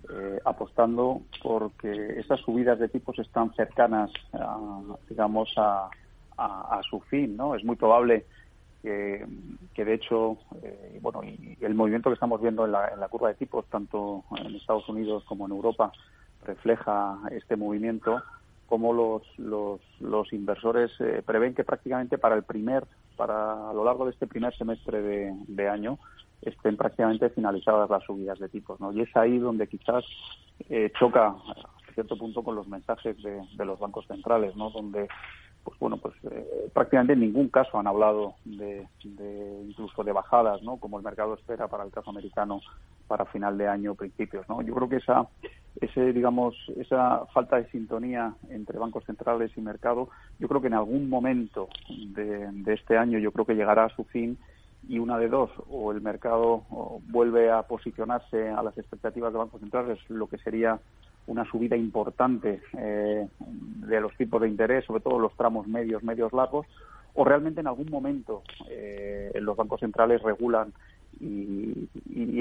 [0.10, 4.58] eh, apostando porque esas subidas de tipos están cercanas, a,
[5.10, 5.89] digamos, a,
[6.38, 7.36] a, a su fin.
[7.36, 7.55] ¿no?
[7.55, 8.25] Es muy probable
[8.81, 9.25] que,
[9.75, 13.29] de hecho, eh, bueno, y el movimiento que estamos viendo en la, en la curva
[13.29, 15.91] de tipos, tanto en Estados Unidos como en Europa,
[16.45, 18.21] refleja este movimiento,
[18.67, 22.85] como los, los, los inversores eh, prevén que prácticamente para el primer,
[23.17, 25.97] para a lo largo de este primer semestre de, de año,
[26.41, 28.93] estén prácticamente finalizadas las subidas de tipos, ¿no?
[28.93, 30.05] Y es ahí donde quizás
[30.69, 34.69] eh, choca a cierto punto con los mensajes de, de los bancos centrales, ¿no?
[34.69, 35.09] Donde
[35.69, 40.63] pues bueno, pues eh, prácticamente en ningún caso han hablado de, de, incluso de bajadas,
[40.63, 40.77] ¿no?
[40.77, 42.60] Como el mercado espera para el caso americano
[43.08, 44.63] para final de año, principios, ¿no?
[44.63, 45.27] Yo creo que esa,
[45.79, 50.73] ese, digamos, esa falta de sintonía entre bancos centrales y mercado, yo creo que en
[50.73, 54.39] algún momento de, de este año, yo creo que llegará a su fin
[54.88, 56.63] y una de dos, o el mercado
[57.10, 60.79] vuelve a posicionarse a las expectativas de bancos centrales, lo que sería
[61.29, 66.33] una subida importante eh, de los tipos de interés, sobre todo los tramos medios, medios
[66.33, 66.65] largos,
[67.13, 70.73] o realmente en algún momento eh, los bancos centrales regulan
[71.19, 71.87] y,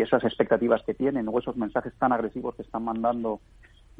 [0.01, 3.40] esas expectativas que tienen o esos mensajes tan agresivos que están mandando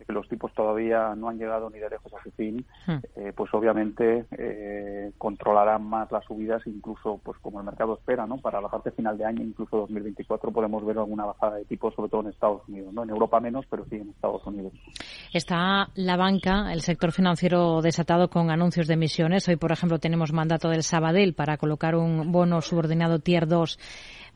[0.07, 2.97] que los tipos todavía no han llegado ni de lejos a su fin, hmm.
[3.17, 8.39] eh, pues obviamente eh, controlarán más las subidas, incluso pues como el mercado espera, ¿no?
[8.39, 12.11] Para la parte final de año, incluso 2024, podemos ver alguna bajada de tipos, sobre
[12.11, 13.03] todo en Estados Unidos, ¿no?
[13.03, 14.73] En Europa menos, pero sí en Estados Unidos.
[15.33, 19.49] Está la banca, el sector financiero desatado con anuncios de emisiones.
[19.49, 23.79] Hoy, por ejemplo, tenemos mandato del Sabadell para colocar un bono subordinado Tier 2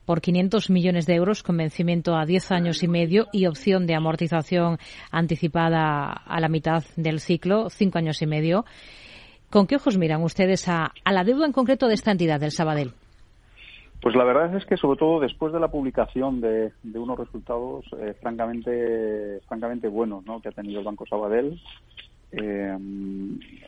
[0.04, 3.94] por 500 millones de euros con vencimiento a 10 años y medio y opción de
[3.94, 4.78] amortización
[5.10, 8.64] anticipada a la mitad del ciclo, 5 años y medio.
[9.50, 12.92] ¿Con qué ojos miran ustedes a, la deuda en concreto de esta entidad, del Sabadell?
[14.00, 17.84] Pues la verdad es que sobre todo después de la publicación de, de unos resultados
[18.00, 20.40] eh, francamente francamente buenos ¿no?
[20.40, 21.60] que ha tenido el Banco Sabadell,
[22.32, 22.76] eh,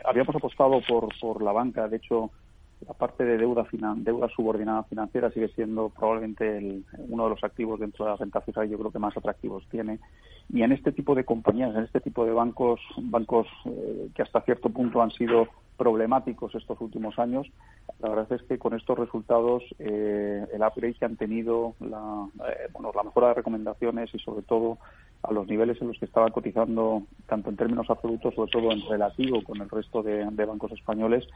[0.04, 2.30] habíamos apostado por, por la banca, de hecho
[2.86, 3.66] la parte de deuda
[3.96, 8.64] deuda subordinada financiera sigue siendo probablemente uno de los activos dentro de la renta fija
[8.64, 9.98] yo creo que más atractivos tiene.
[10.52, 14.42] Y en este tipo de compañías en este tipo de bancos bancos eh, que hasta
[14.42, 17.46] cierto punto han sido problemáticos estos últimos años
[18.00, 22.68] la verdad es que con estos resultados eh, el upgrade que han tenido la eh,
[22.72, 24.78] bueno la mejora de recomendaciones y sobre todo
[25.28, 28.82] a los niveles en los que estaba cotizando tanto en términos absolutos sobre todo en
[28.88, 31.26] relativo con el resto de bancos españoles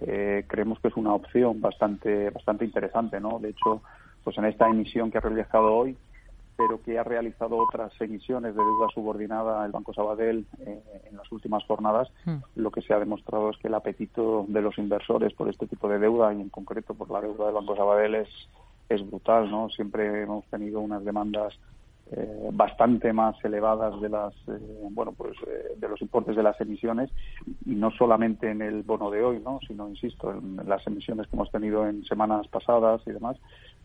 [0.00, 3.38] eh, creemos que es una opción bastante bastante interesante, ¿no?
[3.38, 3.82] De hecho,
[4.24, 5.96] pues en esta emisión que ha realizado hoy,
[6.56, 11.30] pero que ha realizado otras emisiones de deuda subordinada el Banco Sabadell eh, en las
[11.30, 12.36] últimas jornadas, hmm.
[12.56, 15.88] lo que se ha demostrado es que el apetito de los inversores por este tipo
[15.88, 18.28] de deuda y en concreto por la deuda del Banco Sabadell es,
[18.88, 19.68] es brutal, ¿no?
[19.70, 21.58] Siempre hemos tenido unas demandas
[22.12, 26.60] eh, bastante más elevadas de las eh, bueno pues eh, de los importes de las
[26.60, 27.10] emisiones
[27.64, 31.34] y no solamente en el bono de hoy no sino insisto en las emisiones que
[31.34, 33.36] hemos tenido en semanas pasadas y demás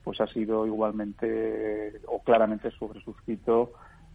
[0.03, 3.73] pues ha sido igualmente o claramente sobresuscrito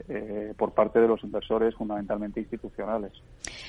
[0.09, 3.13] eh, por parte de los inversores fundamentalmente institucionales.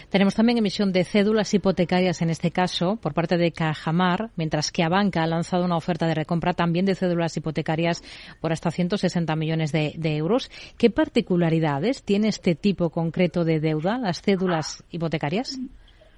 [0.10, 4.84] Tenemos también emisión de cédulas hipotecarias en este caso por parte de Cajamar, mientras que
[4.84, 8.04] Abanca ha lanzado una oferta de recompra también de cédulas hipotecarias
[8.42, 10.52] por hasta 160 millones de, euros.
[10.78, 15.60] ¿Qué particularidades tiene este tipo concreto de deuda, las cédulas hipotecarias?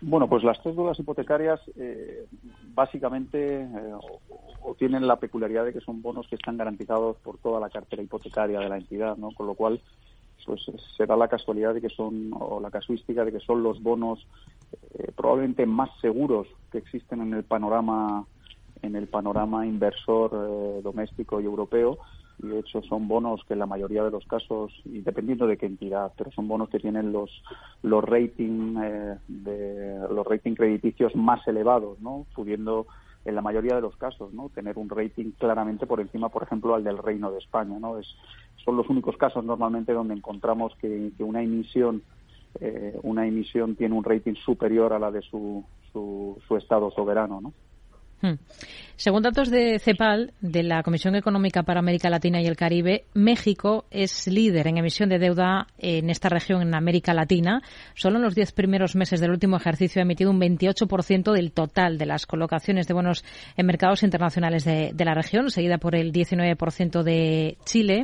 [0.01, 2.25] Bueno, pues las cédulas hipotecarias eh,
[2.73, 3.93] básicamente eh,
[4.61, 8.01] o, tienen la peculiaridad de que son bonos que están garantizados por toda la cartera
[8.01, 9.31] hipotecaria de la entidad, ¿no?
[9.31, 9.81] Con lo cual,
[10.45, 10.61] pues
[10.95, 14.25] se da la casualidad de que son, o la casuística de que son los bonos
[14.93, 18.25] eh, probablemente más seguros que existen en el panorama
[18.81, 21.99] en el panorama inversor doméstico y europeo
[22.41, 25.57] y de hecho son bonos que en la mayoría de los casos, y dependiendo de
[25.57, 27.29] qué entidad, pero son bonos que tienen los
[27.83, 32.25] los rating eh, de los rating crediticios más elevados, ¿no?
[32.33, 32.87] Pudiendo
[33.25, 34.49] en la mayoría de los casos, ¿no?
[34.49, 37.99] Tener un rating claramente por encima, por ejemplo, al del Reino de España, ¿no?
[37.99, 38.07] Es,
[38.63, 42.03] son los únicos casos normalmente donde encontramos que, una emisión
[42.61, 47.41] eh, una emisión tiene un rating superior a la de su, su, su estado soberano,
[47.41, 47.53] ¿no?
[48.21, 48.33] Hmm.
[48.97, 53.85] Según datos de CEPAL, de la Comisión Económica para América Latina y el Caribe, México
[53.91, 57.61] es líder en emisión de deuda en esta región, en América Latina.
[57.95, 61.97] Solo en los diez primeros meses del último ejercicio ha emitido un 28% del total
[61.97, 63.23] de las colocaciones de bonos
[63.55, 68.03] en mercados internacionales de, la región, seguida por el 19% de Chile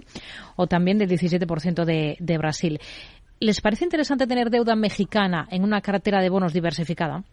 [0.55, 2.79] o también del 17% de, de Brasil.
[3.41, 7.25] ¿Les parece interesante tener deuda mexicana en una cartera de bonos diversificada?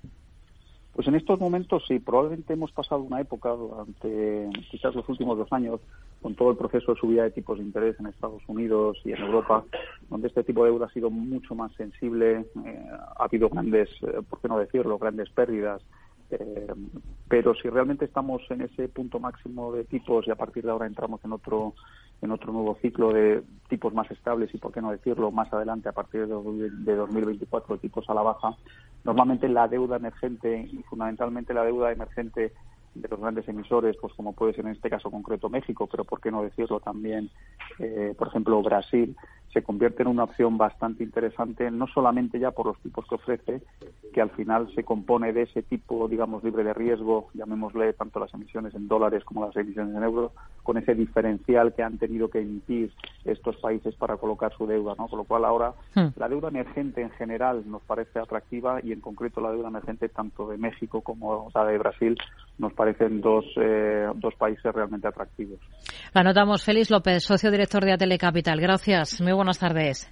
[0.94, 5.50] Pues en estos momentos sí, probablemente hemos pasado una época durante quizás los últimos dos
[5.50, 5.80] años
[6.20, 9.22] con todo el proceso de subida de tipos de interés en Estados Unidos y en
[9.22, 9.64] Europa,
[10.10, 14.20] donde este tipo de deuda ha sido mucho más sensible, eh, ha habido grandes, eh,
[14.28, 15.82] por qué no decirlo, grandes pérdidas.
[16.30, 16.74] Eh,
[17.28, 20.86] pero si realmente estamos en ese punto máximo de tipos y a partir de ahora
[20.86, 21.74] entramos en otro
[22.22, 25.88] en otro nuevo ciclo de tipos más estables y, por qué no decirlo, más adelante,
[25.88, 28.56] a partir de 2024, tipos a la baja,
[29.04, 32.52] normalmente la deuda emergente y fundamentalmente la deuda emergente
[32.94, 36.20] de los grandes emisores, pues como puede ser en este caso concreto México, pero por
[36.20, 37.30] qué no decirlo también,
[37.78, 39.16] eh, por ejemplo, Brasil,
[39.52, 43.62] se convierte en una opción bastante interesante, no solamente ya por los tipos que ofrece,
[44.12, 48.32] que al final se compone de ese tipo, digamos, libre de riesgo, llamémosle tanto las
[48.34, 52.40] emisiones en dólares como las emisiones en euros, con ese diferencial que han tenido que
[52.40, 52.92] emitir
[53.24, 55.08] estos países para colocar su deuda, ¿no?
[55.08, 56.08] Con lo cual ahora hmm.
[56.16, 60.48] la deuda emergente en general nos parece atractiva y en concreto la deuda emergente tanto
[60.48, 62.16] de México como la de Brasil
[62.58, 65.58] nos parecen dos, eh, dos países realmente atractivos.
[66.12, 66.64] La notamos.
[66.64, 68.60] Félix López, socio director de Atele Capital.
[68.60, 69.20] Gracias.
[69.20, 70.08] Muy buenas tardes.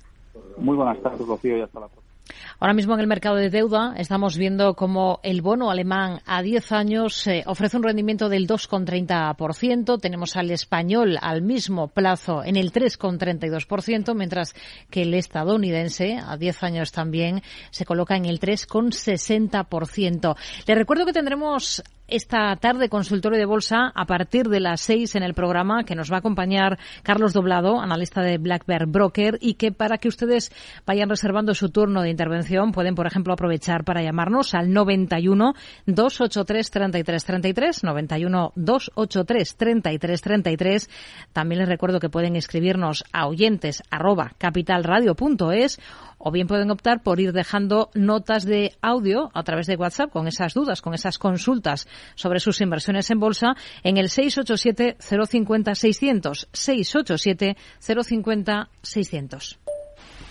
[0.58, 2.10] Muy buenas tardes, Rocío, y hasta la próxima.
[2.58, 6.72] Ahora mismo en el mercado de deuda estamos viendo como el bono alemán a 10
[6.72, 10.00] años eh, ofrece un rendimiento del 2,30%.
[10.00, 14.54] Tenemos al español al mismo plazo en el 3,32%, mientras
[14.90, 20.36] que el estadounidense a 10 años también se coloca en el 3,60%.
[20.66, 25.22] Le recuerdo que tendremos esta tarde consultorio de bolsa a partir de las seis en
[25.22, 29.54] el programa que nos va a acompañar Carlos Doblado, analista de Black Bear Broker, y
[29.54, 30.52] que para que ustedes
[30.86, 35.54] vayan reservando su turno de intervención pueden, por ejemplo, aprovechar para llamarnos al 91
[35.86, 40.90] 283 33 33, 91 283 33 33.
[41.32, 45.78] También les recuerdo que pueden escribirnos a oyentes arroba capitalradio.es
[46.20, 50.28] o bien pueden optar por ir dejando notas de audio a través de WhatsApp con
[50.28, 56.48] esas dudas, con esas consultas sobre sus inversiones en bolsa en el 687 050 600
[56.52, 59.58] 687 050 600.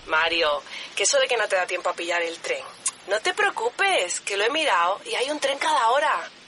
[0.07, 0.47] Mario,
[0.95, 2.63] que eso de que no te da tiempo a pillar el tren.
[3.09, 6.29] No te preocupes, que lo he mirado y hay un tren cada hora.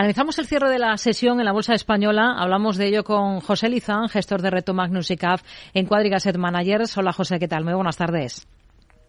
[0.00, 2.34] Analizamos el cierre de la sesión en la Bolsa Española.
[2.38, 5.42] Hablamos de ello con José Lizán, gestor de Reto Magnus y CAF
[5.74, 6.96] en Quadriga Asset Managers.
[6.96, 7.64] Hola José, ¿qué tal?
[7.64, 8.48] Muy buenas tardes.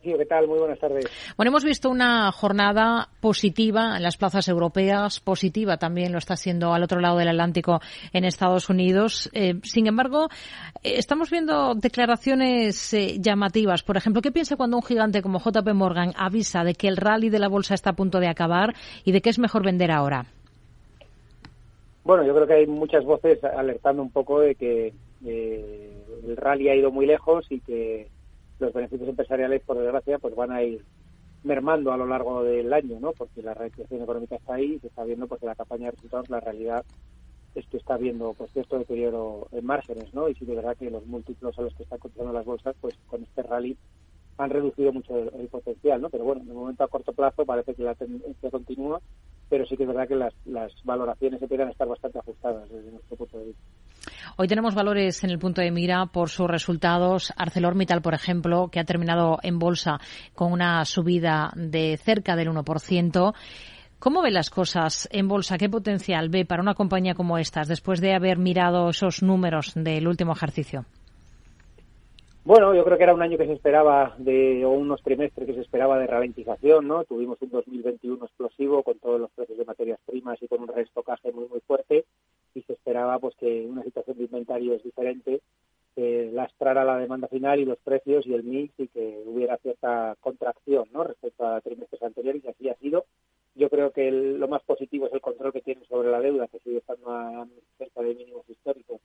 [0.04, 0.50] Sí, ¿qué tal?
[0.50, 1.06] Muy buenas tardes.
[1.38, 6.74] Bueno, hemos visto una jornada positiva en las plazas europeas, positiva también lo está siendo
[6.74, 7.80] al otro lado del Atlántico
[8.12, 9.30] en Estados Unidos.
[9.32, 10.28] Eh, sin embargo,
[10.84, 13.82] eh, estamos viendo declaraciones eh, llamativas.
[13.84, 17.30] Por ejemplo, ¿qué piensa cuando un gigante como JP Morgan avisa de que el rally
[17.30, 18.76] de la bolsa está a punto de acabar
[19.06, 20.26] y de que es mejor vender ahora?
[22.04, 24.94] Bueno, yo creo que hay muchas voces alertando un poco de que
[25.24, 28.10] el rally ha ido muy lejos y que
[28.60, 30.84] los beneficios empresariales, por desgracia, pues van a ir
[31.44, 33.12] mermando a lo largo del año, ¿no?
[33.14, 36.40] Porque la reactivación económica está ahí, se está viendo pues la campaña de resultados la
[36.40, 36.86] realidad
[37.56, 40.30] es que está viendo pues cierto deterioro en márgenes, ¿no?
[40.30, 42.96] Y sí de verdad que los múltiplos a los que están cotizando las bolsas, pues
[43.08, 43.78] con este rally
[44.38, 46.10] han reducido mucho el, potencial, ¿no?
[46.10, 49.02] Pero bueno, de momento a corto plazo parece que la tendencia continúa,
[49.52, 50.34] pero sí que es verdad que las,
[50.86, 53.62] valoraciones empiezan a estar bastante ajustadas desde nuestro punto de vista.
[54.38, 57.34] Hoy tenemos valores en el punto de mira por sus resultados.
[57.36, 60.00] ArcelorMittal, por ejemplo, que ha terminado en bolsa
[60.36, 63.34] con una subida de cerca del 1%.
[64.00, 65.58] ¿Cómo ve las cosas en bolsa?
[65.58, 70.08] ¿Qué potencial ve para una compañía como estas después de haber mirado esos números del
[70.08, 70.86] último ejercicio?
[72.44, 75.54] Bueno, yo creo que era un año que se esperaba de, o unos trimestres que
[75.54, 77.04] se esperaba de ralentización, ¿no?
[77.04, 81.32] Tuvimos un 2021 explosivo con todos los precios de materias primas y con un restocaje
[81.32, 82.04] muy, muy fuerte
[82.56, 85.42] y se esperaba pues que una situación de inventarios diferente
[85.96, 90.16] que lastrara la demanda final y los precios y el mix y que hubiera cierta
[90.20, 91.04] contracción, ¿no?
[91.04, 93.06] Respecto a trimestres anteriores y así ha sido.
[93.54, 96.58] Yo creo que lo más positivo es el control que tienen sobre la deuda, que
[96.60, 97.46] sigue estando a
[97.78, 99.00] cerca de mínimos históricos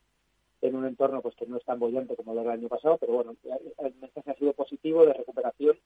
[0.62, 3.12] en un entorno pues que no es tan bollante como lo del año pasado, pero
[3.14, 3.34] bueno,
[3.78, 5.76] el mensaje ha sido positivo de recuperación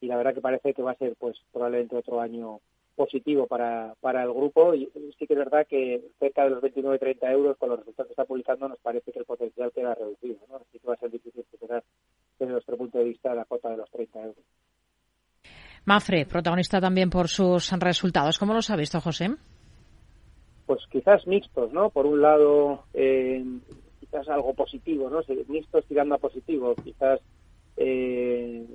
[0.00, 2.60] y la verdad que parece que va a ser pues probablemente otro año
[2.96, 7.30] positivo para, para el grupo y sí que es verdad que cerca de los 29-30
[7.30, 10.56] euros con los resultados que está publicando nos parece que el potencial queda reducido, ¿no?
[10.56, 11.82] así que va a ser difícil superar
[12.38, 14.44] desde nuestro punto de vista la cota de los 30 euros.
[15.86, 18.38] Mafre, protagonista también por sus resultados.
[18.38, 19.30] ¿Cómo los ha visto, José?
[20.66, 21.90] Pues quizás mixtos, ¿no?
[21.90, 23.42] Por un lado, eh,
[24.10, 25.20] quizás algo positivo, ¿no?
[25.48, 27.20] Mixtos tirando a positivo, quizás
[27.76, 28.66] eh,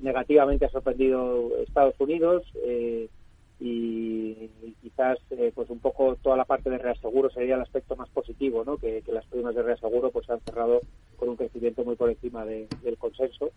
[0.00, 3.08] negativamente ha sorprendido Estados Unidos eh,
[3.58, 4.50] y,
[4.82, 8.64] quizás eh, pues un poco toda la parte de reaseguro sería el aspecto más positivo,
[8.64, 8.76] ¿no?
[8.76, 10.82] Que, las primas de reaseguro pues han cerrado
[11.16, 12.68] con un crecimiento muy por encima del
[12.98, 13.50] consenso.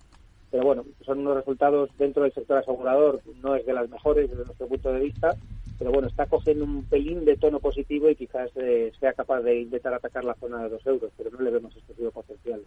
[0.51, 4.45] Pero bueno, son unos resultados dentro del sector asegurador, no es de las mejores desde
[4.45, 5.35] nuestro punto de vista,
[5.79, 9.61] pero bueno, está cogiendo un pelín de tono positivo y quizás eh, sea capaz de
[9.61, 12.61] intentar atacar la zona de dos euros, pero no le vemos excesivo potencial,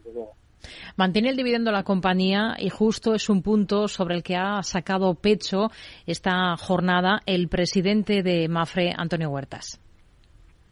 [0.96, 5.14] Mantiene el dividendo la compañía y justo es un punto sobre el que ha sacado
[5.14, 5.70] pecho
[6.06, 9.80] esta jornada el presidente de Mafre, Antonio Huertas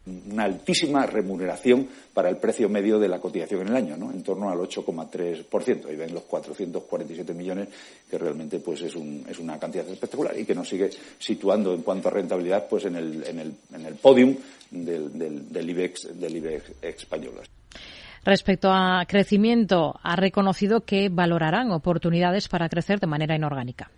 [0.05, 4.11] una altísima remuneración para el precio medio de la cotización en el año, ¿no?
[4.11, 5.85] en torno al 8,3%.
[5.87, 7.69] Ahí ven los 447 millones,
[8.09, 10.89] que realmente pues es, un, es una cantidad espectacular y que nos sigue
[11.19, 14.35] situando en cuanto a rentabilidad pues en el, en el, en el podium
[14.71, 17.35] del, del, IBEX, del IBEX español.
[18.23, 23.91] Respecto a crecimiento, ha reconocido que valorarán oportunidades para crecer de manera inorgánica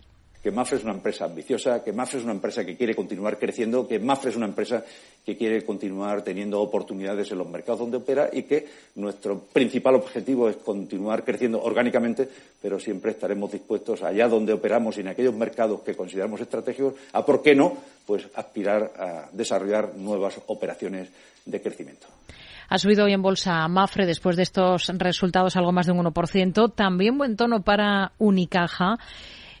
[0.44, 3.88] que Mafre es una empresa ambiciosa, que Mafre es una empresa que quiere continuar creciendo,
[3.88, 4.84] que Mafre es una empresa
[5.24, 10.50] que quiere continuar teniendo oportunidades en los mercados donde opera y que nuestro principal objetivo
[10.50, 12.28] es continuar creciendo orgánicamente,
[12.60, 17.24] pero siempre estaremos dispuestos allá donde operamos y en aquellos mercados que consideramos estratégicos a,
[17.24, 21.08] ¿por qué no?, pues aspirar a desarrollar nuevas operaciones
[21.46, 22.06] de crecimiento.
[22.68, 26.74] Ha subido hoy en bolsa Mafre después de estos resultados algo más de un 1%.
[26.74, 28.98] También buen tono para Unicaja.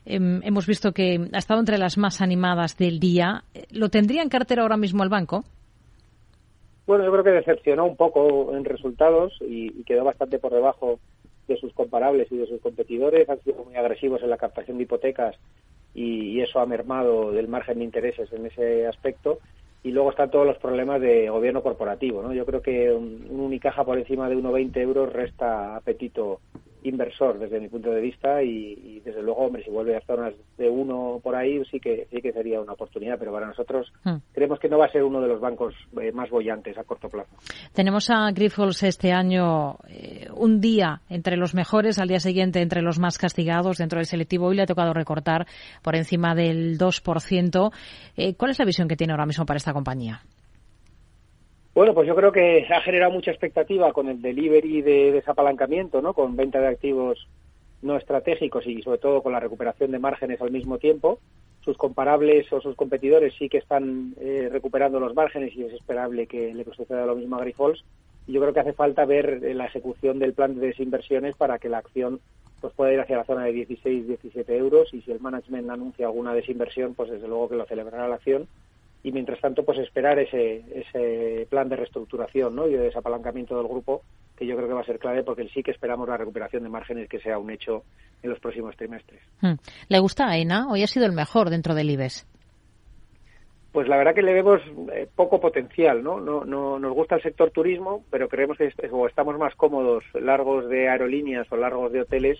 [0.06, 3.44] Em, hemos visto que ha estado entre las más animadas del día.
[3.70, 5.44] ¿Lo tendría en cartera ahora mismo el banco?
[6.86, 10.98] Bueno, yo creo que decepcionó un poco en resultados y, quedó bastante por debajo
[11.48, 13.28] de sus comparables y de sus competidores.
[13.28, 15.36] Han sido muy agresivos en la captación de hipotecas
[15.94, 19.38] y, eso ha mermado del margen de intereses en ese aspecto.
[19.82, 22.22] Y luego están todos los problemas de gobierno corporativo.
[22.22, 22.32] ¿no?
[22.32, 26.40] Yo creo que un, un Unicaja por encima de 1,20 euros resta apetito
[26.84, 30.68] inversor desde mi punto de vista y, desde luego, hombre, si vuelve a zonas de
[30.68, 34.16] uno por ahí sí que sí que sería una oportunidad, pero para nosotros hmm.
[34.32, 37.08] creemos que no va a ser uno de los bancos eh, más bollantes a corto
[37.08, 37.30] plazo.
[37.72, 42.82] Tenemos a Grifols este año eh, un día entre los mejores, al día siguiente entre
[42.82, 45.46] los más castigados dentro del selectivo y le ha tocado recortar
[45.82, 47.72] por encima del 2%.
[48.16, 50.22] Eh, ¿Cuál es la visión que tiene ahora mismo para esta compañía?
[51.74, 56.14] Bueno, pues yo creo que ha generado mucha expectativa con el delivery de desapalancamiento, ¿no?
[56.14, 57.26] Con venta de activos
[57.82, 61.18] no estratégicos y sobre todo con la recuperación de márgenes al mismo tiempo.
[61.64, 66.28] Sus comparables o sus competidores sí que están eh, recuperando los márgenes y es esperable
[66.28, 67.84] que le suceda lo mismo a Grifols.
[68.28, 71.58] Y yo creo que hace falta ver eh, la ejecución del plan de desinversiones para
[71.58, 72.20] que la acción
[72.60, 76.06] pues pueda ir hacia la zona de 16, 17 euros y si el management anuncia
[76.06, 78.46] alguna desinversión, pues desde luego que lo celebrará la acción
[79.04, 82.66] y mientras tanto pues esperar ese, ese plan de reestructuración ¿no?
[82.66, 84.02] y de desapalancamiento del grupo
[84.34, 86.70] que yo creo que va a ser clave porque sí que esperamos la recuperación de
[86.70, 87.84] márgenes que sea un hecho
[88.22, 89.20] en los próximos trimestres.
[89.42, 89.54] Hmm.
[89.88, 90.68] ¿Le gusta AENA?
[90.70, 92.26] Hoy ha sido el mejor dentro del IBEX.
[93.72, 94.62] Pues la verdad que le vemos
[94.94, 96.18] eh, poco potencial, ¿no?
[96.18, 96.44] ¿no?
[96.44, 100.88] No nos gusta el sector turismo, pero creemos que o estamos más cómodos largos de
[100.88, 102.38] aerolíneas o largos de hoteles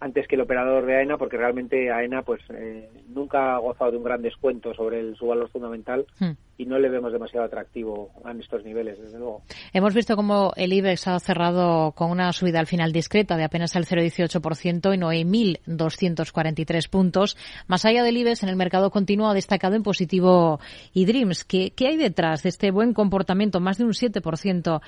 [0.00, 3.98] antes que el operador de AENA, porque realmente AENA pues eh, nunca ha gozado de
[3.98, 6.30] un gran descuento sobre el, su valor fundamental hmm.
[6.56, 9.42] y no le vemos demasiado atractivo en estos niveles, desde luego.
[9.74, 13.76] Hemos visto cómo el IBEX ha cerrado con una subida al final discreta de apenas
[13.76, 17.36] el 0,18% y no hay 1.243 puntos.
[17.66, 20.60] Más allá del IBEX, en el mercado continuo ha destacado en positivo
[20.94, 21.44] eDreams.
[21.44, 23.60] ¿Qué, ¿Qué hay detrás de este buen comportamiento?
[23.60, 24.80] Más de un 7%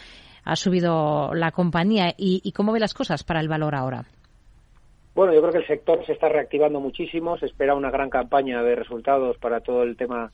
[0.45, 2.15] ha subido la compañía.
[2.17, 4.07] ¿Y, y cómo ve las cosas para el valor ahora?
[5.15, 8.63] Bueno, yo creo que el sector se está reactivando muchísimo, se espera una gran campaña
[8.63, 10.33] de resultados para todo el tema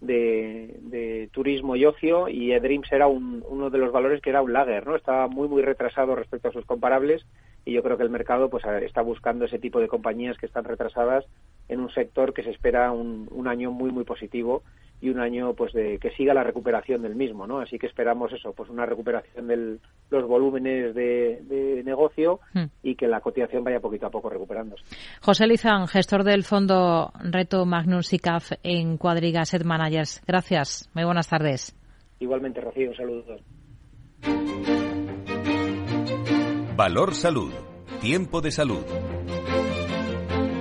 [0.00, 4.86] de, turismo y ocio y Edreams era uno de los valores que era un lager,
[4.86, 4.96] ¿no?
[4.96, 7.26] Estaba muy muy retrasado respecto a sus comparables
[7.64, 10.64] y yo creo que el mercado pues está buscando ese tipo de compañías que están
[10.64, 11.24] retrasadas
[11.68, 14.62] en un sector que se espera un, un año muy muy positivo
[15.00, 17.60] y un año pues de que siga la recuperación del mismo, ¿no?
[17.60, 19.78] Así que esperamos eso, pues una recuperación de
[20.10, 22.64] los volúmenes de, negocio hmm.
[22.82, 24.84] y que la cotización vaya poquito a poco recuperándose.
[25.20, 30.22] José Lizán, gestor del fondo Reto Magnus ICAF en Cuadriga Asset Managers.
[30.26, 30.90] Gracias.
[30.94, 31.74] Muy buenas tardes.
[32.18, 33.36] Igualmente, Rocío, un saludo.
[36.76, 37.52] Valor Salud.
[38.00, 38.84] Tiempo de salud.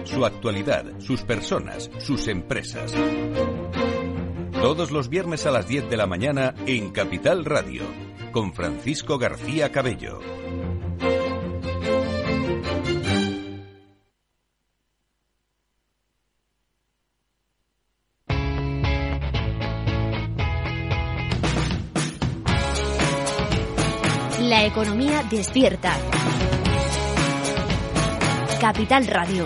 [0.04, 2.94] Su actualidad, sus personas, sus empresas.
[4.62, 7.84] Todos los viernes a las 10 de la mañana en Capital Radio,
[8.34, 10.20] con Francisco García Cabello.
[24.41, 25.95] La economía despierta.
[28.60, 29.45] Capital Radio.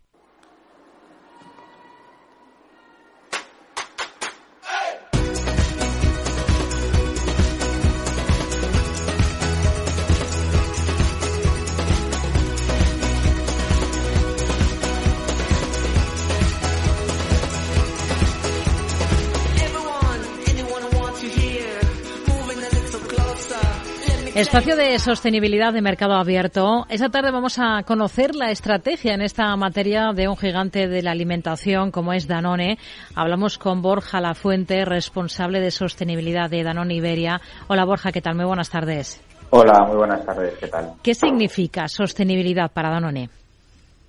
[24.35, 26.85] Espacio de sostenibilidad de mercado abierto.
[26.87, 31.11] Esta tarde vamos a conocer la estrategia en esta materia de un gigante de la
[31.11, 32.77] alimentación como es Danone.
[33.13, 37.41] Hablamos con Borja Lafuente, responsable de sostenibilidad de Danone Iberia.
[37.67, 38.35] Hola Borja, ¿qué tal?
[38.35, 39.21] Muy buenas tardes.
[39.49, 40.93] Hola, muy buenas tardes, ¿qué tal?
[41.03, 43.29] ¿Qué significa sostenibilidad para Danone?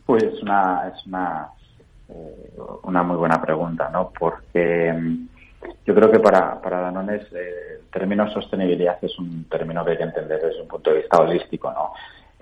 [0.06, 1.48] Pues una, es una,
[2.08, 2.52] eh,
[2.84, 4.12] una muy buena pregunta, ¿no?
[4.16, 5.31] Porque mm,
[5.84, 9.96] yo creo que para, para Danone eh, el término sostenibilidad es un término que hay
[9.96, 11.92] que entender desde un punto de vista holístico, ¿no?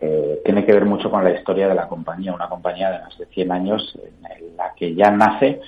[0.03, 3.19] Eh, tiene que ver mucho con la historia de la compañía, una compañía de más
[3.19, 5.61] de 100 años en la que ya nace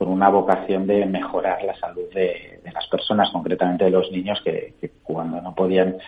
[0.00, 4.74] con una vocación de mejorar la salud de, las personas, concretamente de los niños que,
[5.02, 5.98] cuando no podían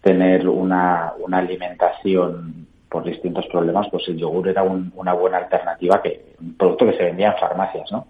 [0.00, 6.34] tener una, una, alimentación por distintos problemas, pues el yogur era una buena alternativa, que
[6.40, 8.06] un producto que se vendía en farmacias, ¿no?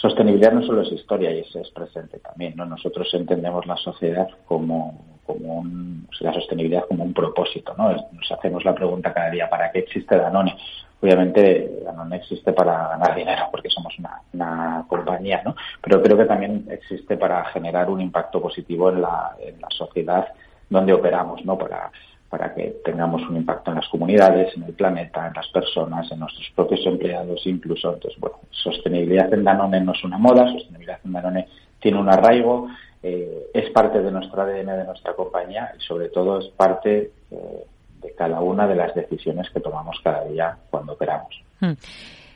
[0.00, 2.64] Sostenibilidad no solo es historia y es, presente también, ¿no?
[2.64, 7.90] Nosotros entendemos la sociedad como, como un, la sostenibilidad como un propósito, ¿no?
[7.90, 10.56] Nos hacemos la pregunta cada día, ¿para qué existe Danone?
[11.00, 15.54] Obviamente Danone existe para ganar dinero porque somos una, una compañía, ¿no?
[15.82, 20.28] Pero creo que también existe para generar un impacto positivo en la, en la sociedad
[20.70, 21.56] donde operamos, ¿no?
[21.56, 21.90] Para
[22.28, 26.20] para que tengamos un impacto en las comunidades, en el planeta, en las personas, en
[26.20, 27.94] nuestros propios empleados incluso.
[27.94, 31.48] Entonces, bueno, sostenibilidad en Danone no es una moda, sostenibilidad en Danone
[31.80, 32.68] tiene un arraigo,
[33.02, 37.64] eh, es parte de nuestro ADN, de nuestra compañía y sobre todo es parte eh,
[38.02, 41.42] de cada una de las decisiones que tomamos cada día cuando operamos.
[41.60, 41.72] Hmm.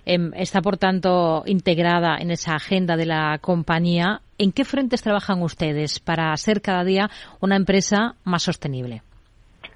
[0.04, 4.20] Em, está, por tanto, integrada en esa agenda de la compañía.
[4.38, 7.08] ¿En qué frentes trabajan ustedes para ser cada día
[7.40, 9.02] una empresa más sostenible?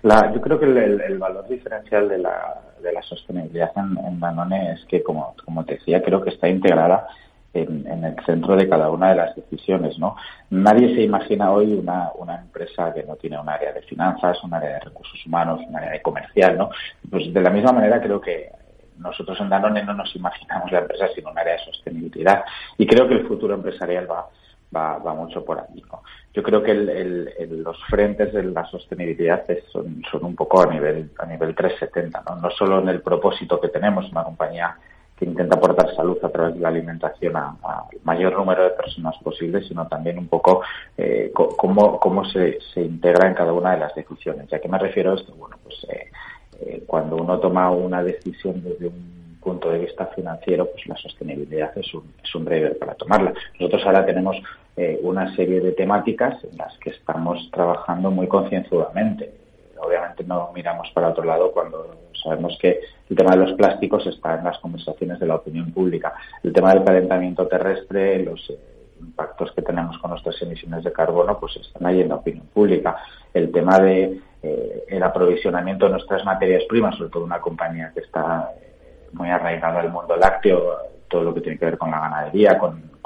[0.03, 5.03] Yo creo que el, valor diferencial de la, de la sostenibilidad en, Danone es que,
[5.03, 7.09] como, como te decía, creo que está integrada
[7.55, 10.17] en, el centro de cada una de las decisiones, ¿no?
[10.51, 14.55] Nadie se imagina hoy una, una empresa que no tiene un área de finanzas, un
[14.55, 16.71] área de recursos humanos, un área de comercial, ¿no?
[17.11, 18.51] Pues de la misma manera creo que
[18.99, 22.45] nosotros en Danone no nos imaginamos la empresa sin un área de sostenibilidad
[22.79, 24.27] y creo que el futuro empresarial va,
[24.75, 26.03] va, va mucho por ahí, ¿no?
[26.37, 31.55] yo creo que los frentes de la sostenibilidad son, un poco a nivel a nivel
[31.55, 32.37] 370, ¿no?
[32.37, 34.77] no solo en el propósito que tenemos, una compañía
[35.17, 37.55] que intenta aportar salud a través de la alimentación al
[38.05, 40.61] mayor número de personas posible, sino también un poco
[40.99, 44.47] eh, cómo, cómo se, se, integra en cada una de las decisiones.
[44.53, 45.33] ¿Y a qué me refiero a esto?
[45.35, 46.11] Bueno, pues eh,
[46.61, 51.71] eh, cuando uno toma una decisión desde un punto de vista financiero, pues la sostenibilidad
[51.79, 53.33] es un, es un driver para tomarla.
[53.61, 54.37] Nosotros ahora tenemos
[54.77, 59.31] eh, una serie de temáticas en las que estamos trabajando muy concienzudamente.
[59.79, 64.37] Obviamente no miramos para otro lado cuando sabemos que el tema de los plásticos está
[64.37, 66.13] en las conversaciones de la opinión pública.
[66.43, 68.59] El tema del calentamiento terrestre, los eh,
[69.01, 72.97] impactos que tenemos con nuestras emisiones de carbono, pues están ahí en la opinión pública.
[73.33, 78.01] El tema de eh, el aprovisionamiento de nuestras materias primas, sobre todo una compañía que
[78.01, 78.51] está
[79.13, 80.77] muy arraigada al mundo lácteo,
[81.09, 82.97] todo lo que tiene que ver con la ganadería, con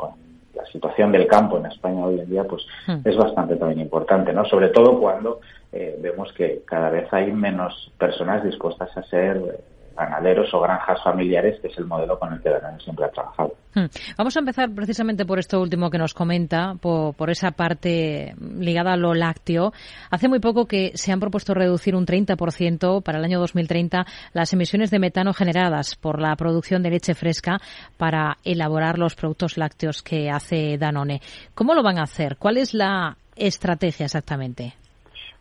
[0.61, 3.01] la situación del campo en España hoy en día pues hmm.
[3.05, 4.45] es bastante también importante, ¿no?
[4.45, 5.41] Sobre todo cuando
[5.73, 9.61] eh, vemos que cada vez hay menos personas dispuestas a ser
[10.01, 13.55] ganaderos o granjas familiares, que es el modelo con el que Danone siempre ha trabajado.
[13.75, 13.87] Hmm.
[14.19, 18.97] Vamos a empezar precisamente por esto último que nos comenta, por, esa parte ligada a
[18.97, 19.73] lo lácteo.
[20.11, 24.53] Hace muy poco que se han propuesto reducir un 30% para el año 2030 las
[24.53, 27.61] emisiones de metano generadas por la producción de leche fresca
[27.97, 31.21] para elaborar los productos lácteos que hace Danone.
[31.55, 32.37] ¿Cómo lo van a hacer?
[32.39, 34.75] ¿Cuál es la estrategia exactamente?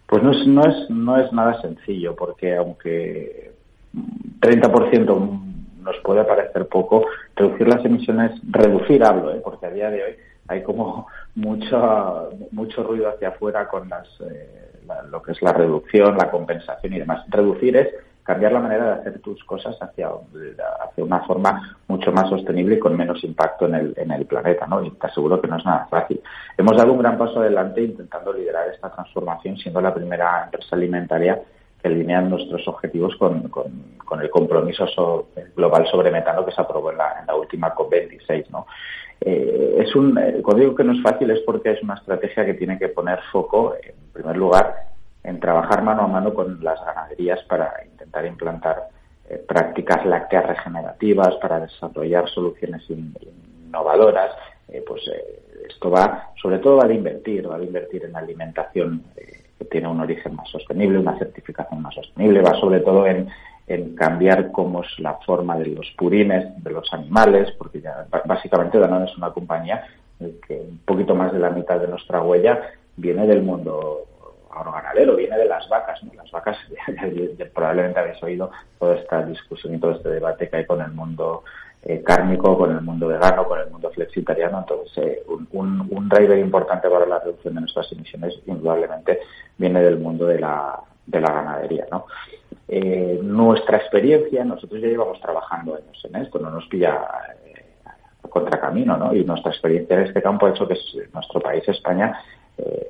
[0.10, 3.52] Pues no es, no es, no es nada sencillo, porque aunque
[3.94, 5.46] 30%
[5.82, 9.42] nos puede parecer poco, reducir las emisiones, reducir hablo, ¿eh?
[9.44, 10.16] porque a día de hoy
[10.48, 14.70] hay como mucho, mucho ruido hacia afuera con las, eh,
[15.10, 17.24] lo que es la reducción, la compensación y demás.
[17.30, 17.90] Reducir es
[18.24, 20.10] cambiar la manera de hacer tus cosas hacia,
[20.82, 24.68] hacia una forma mucho más sostenible y con menos impacto en el, en el planeta,
[24.68, 24.84] ¿no?
[24.84, 26.22] Y te aseguro que no es nada fácil.
[26.58, 31.42] Hemos dado un gran paso adelante intentando liderar esta transformación, siendo la primera empresa alimentaria
[31.82, 34.86] que alinean nuestros objetivos con, con, el compromiso
[35.56, 38.50] global sobre metano que se aprobó en la, última COP26.
[38.50, 38.66] ¿no?
[39.22, 42.56] Eh, es un, eh, digo que no es fácil es porque es una estrategia que
[42.56, 44.76] tiene que poner foco, en primer lugar,
[45.24, 48.90] en trabajar mano a mano con las ganaderías para intentar implantar
[49.30, 54.36] eh, prácticas lácteas regenerativas, para desarrollar soluciones innovadoras.
[54.86, 55.02] pues
[55.68, 59.04] esto va, sobre todo, va a invertir, va a invertir en alimentación
[59.60, 63.28] que tiene un origen más sostenible, una certificación más sostenible, va sobre todo en,
[63.96, 69.06] cambiar cómo es la forma de los purines de los animales, porque ya básicamente Danone
[69.06, 69.86] es una compañía
[70.18, 72.60] que un poquito más de la mitad de nuestra huella
[72.98, 74.06] viene del mundo
[74.52, 76.02] agroganadero, viene de las vacas.
[76.16, 76.58] Las vacas,
[77.54, 78.50] probablemente habéis oído
[78.80, 81.44] toda esta discusión y todo este debate que hay con el mundo
[81.82, 84.60] eh, cárnico, con el mundo vegano, con el mundo flexitariano.
[84.60, 89.20] Entonces, eh, un, un, driver importante para la reducción de nuestras emisiones, indudablemente,
[89.58, 91.88] viene del mundo de la, de la ganadería.
[91.90, 92.06] ¿no?
[92.68, 99.16] Eh, nuestra experiencia, nosotros ya llevamos trabajando en esto, no nos pilla a contracamino, ¿no?
[99.16, 100.76] Y nuestra experiencia en este campo ha hecho que
[101.14, 102.22] nuestro país, España,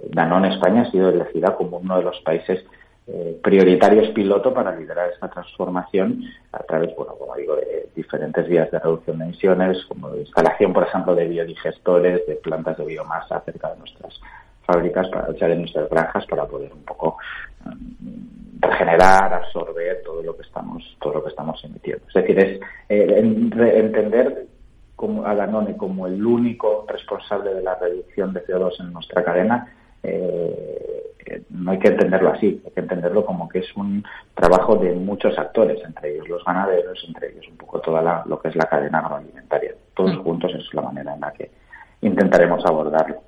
[0.09, 2.65] Danone España, ha sido elegida como uno de los países
[3.11, 8.69] eh, prioritarios piloto para liderar esta transformación a través, bueno, como digo, de diferentes vías
[8.69, 13.41] de reducción de emisiones, como de instalación, por ejemplo, de biodigestores, de plantas de biomasa
[13.41, 14.21] cerca de nuestras
[14.63, 17.17] fábricas, para, de nuestras granjas, para poder un poco
[17.65, 22.05] mm, regenerar, absorber todo lo que estamos, todo lo que estamos emitiendo.
[22.07, 24.45] Es decir, es eh, entender
[24.95, 29.73] como, a Danone como el único responsable de la reducción de CO2 en nuestra cadena,
[30.03, 34.93] eh, no hay que entenderlo así, hay que entenderlo como que es un trabajo de
[34.93, 38.65] muchos actores, entre ellos los ganaderos, entre ellos un poco toda lo que es la
[38.65, 39.73] cadena agroalimentaria.
[39.95, 40.23] Todos mm.
[40.23, 41.51] juntos es la manera en la que
[42.01, 43.21] intentaremos abordarlo.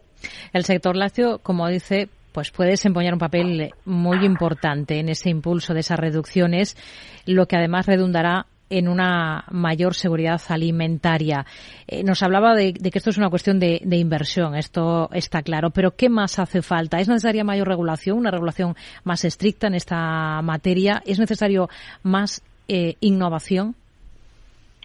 [0.53, 5.73] El sector lácteo, como dice, pues puede desempeñar un papel muy importante en ese impulso
[5.73, 6.77] de esas reducciones,
[7.25, 11.45] lo que además redundará en una mayor seguridad alimentaria.
[11.87, 15.91] Eh, nos hablaba de, que esto es una cuestión de, inversión, esto está claro, pero
[15.91, 16.99] ¿qué más hace falta?
[16.99, 21.03] ¿Es necesaria mayor regulación, una regulación más estricta en esta materia?
[21.05, 21.69] ¿Es necesario
[22.01, 23.75] más eh, innovación?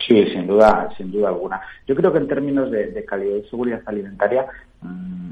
[0.07, 1.61] Sí, sin duda, sin duda alguna.
[1.87, 4.47] Yo creo que en términos de, calidad y seguridad alimentaria,
[4.83, 5.31] mm,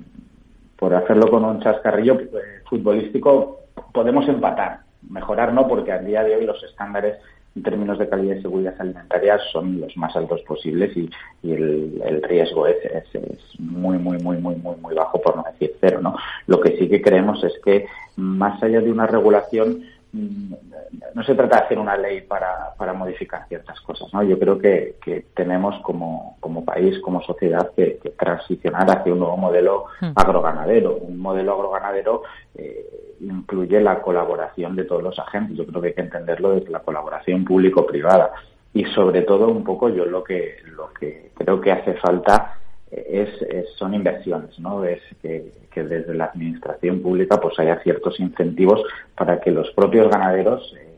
[0.77, 4.81] por hacerlo con un chascarrillo eh, futbolístico, podemos empatar.
[5.11, 7.19] Mejorar no, porque al día de hoy los estándares
[7.57, 11.09] en términos de calidad y seguridad alimentaria son los más altos posibles y,
[11.43, 16.01] el, riesgo es, es, muy, muy, muy, muy, muy, muy bajo, por no decir cero.
[16.03, 16.17] ¿no?
[16.47, 17.87] Lo que sí que creemos es que
[18.17, 19.85] más allá de una regulación,
[20.15, 24.13] no se trata de hacer una ley para, para modificar ciertas cosas.
[24.13, 24.23] ¿no?
[24.23, 29.37] Yo creo que, que tenemos como, como, país, como sociedad, que, transicionar hacia un nuevo
[29.37, 30.13] modelo hmm.
[30.15, 30.97] agroganadero.
[30.97, 32.23] Un modelo agroganadero
[32.55, 35.57] eh, incluye la colaboración de todos los agentes.
[35.57, 38.31] Yo creo que hay que entenderlo desde la colaboración público-privada.
[38.73, 42.59] Y sobre todo, un poco yo lo que, lo que creo que hace falta
[42.95, 43.29] es,
[43.77, 44.85] son inversiones, ¿no?
[44.85, 48.81] Es que, desde la administración pública pues haya ciertos incentivos
[49.17, 50.89] para que los propios ganaderos, eh,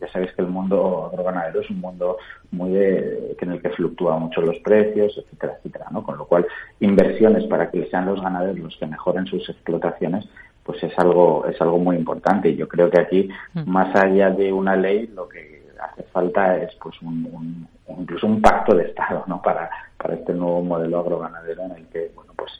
[0.00, 2.16] ya sabéis que el mundo agroganadero es un mundo
[2.50, 6.02] muy de, en el que fluctúan mucho los precios, etcétera, etcétera, ¿no?
[6.02, 6.46] Con lo cual,
[6.80, 10.28] inversiones para que sean los ganaderos los que mejoren sus explotaciones,
[10.64, 12.48] pues es algo, es algo muy importante.
[12.48, 13.70] Y yo creo que aquí, mm.
[13.70, 18.74] más allá de una ley, lo que hace falta es pues un, incluso un pacto
[18.74, 19.40] de Estado ¿no?
[19.42, 22.52] para, para este nuevo modelo agroganadero en el que, bueno, pues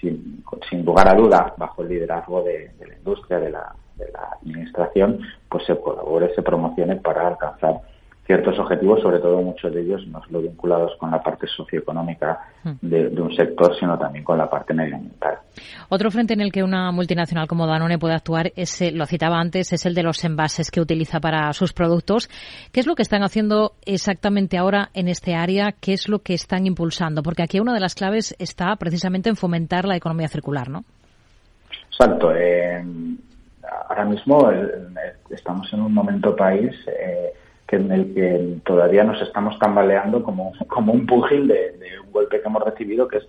[0.00, 4.30] sin, sin, lugar a duda, bajo el liderazgo de, la industria, de la, de la
[4.40, 7.80] administración, pues se colabore, se promocione para alcanzar
[8.26, 12.70] ciertos objetivos, sobre todo muchos de ellos no solo vinculados con la parte socioeconómica hmm.
[12.80, 15.38] de, un sector, sino también con la parte medioambiental.
[15.90, 19.38] Otro frente en el que una multinacional como Danone puede actuar, es, eh, lo citaba
[19.38, 22.28] antes, es el de los envases que utiliza para sus productos.
[22.72, 25.72] ¿Qué es lo que están haciendo exactamente ahora en este área?
[25.72, 27.22] ¿Qué es lo que están impulsando?
[27.22, 30.84] Porque aquí una de las claves está precisamente en fomentar la economía circular, ¿no?
[31.90, 32.34] Exacto.
[32.34, 32.82] Eh,
[33.88, 34.88] ahora mismo eh,
[35.30, 36.74] estamos en un momento país
[37.66, 42.40] que en el que todavía nos estamos tambaleando como, como un pugil de, un golpe
[42.40, 43.26] que hemos recibido, que es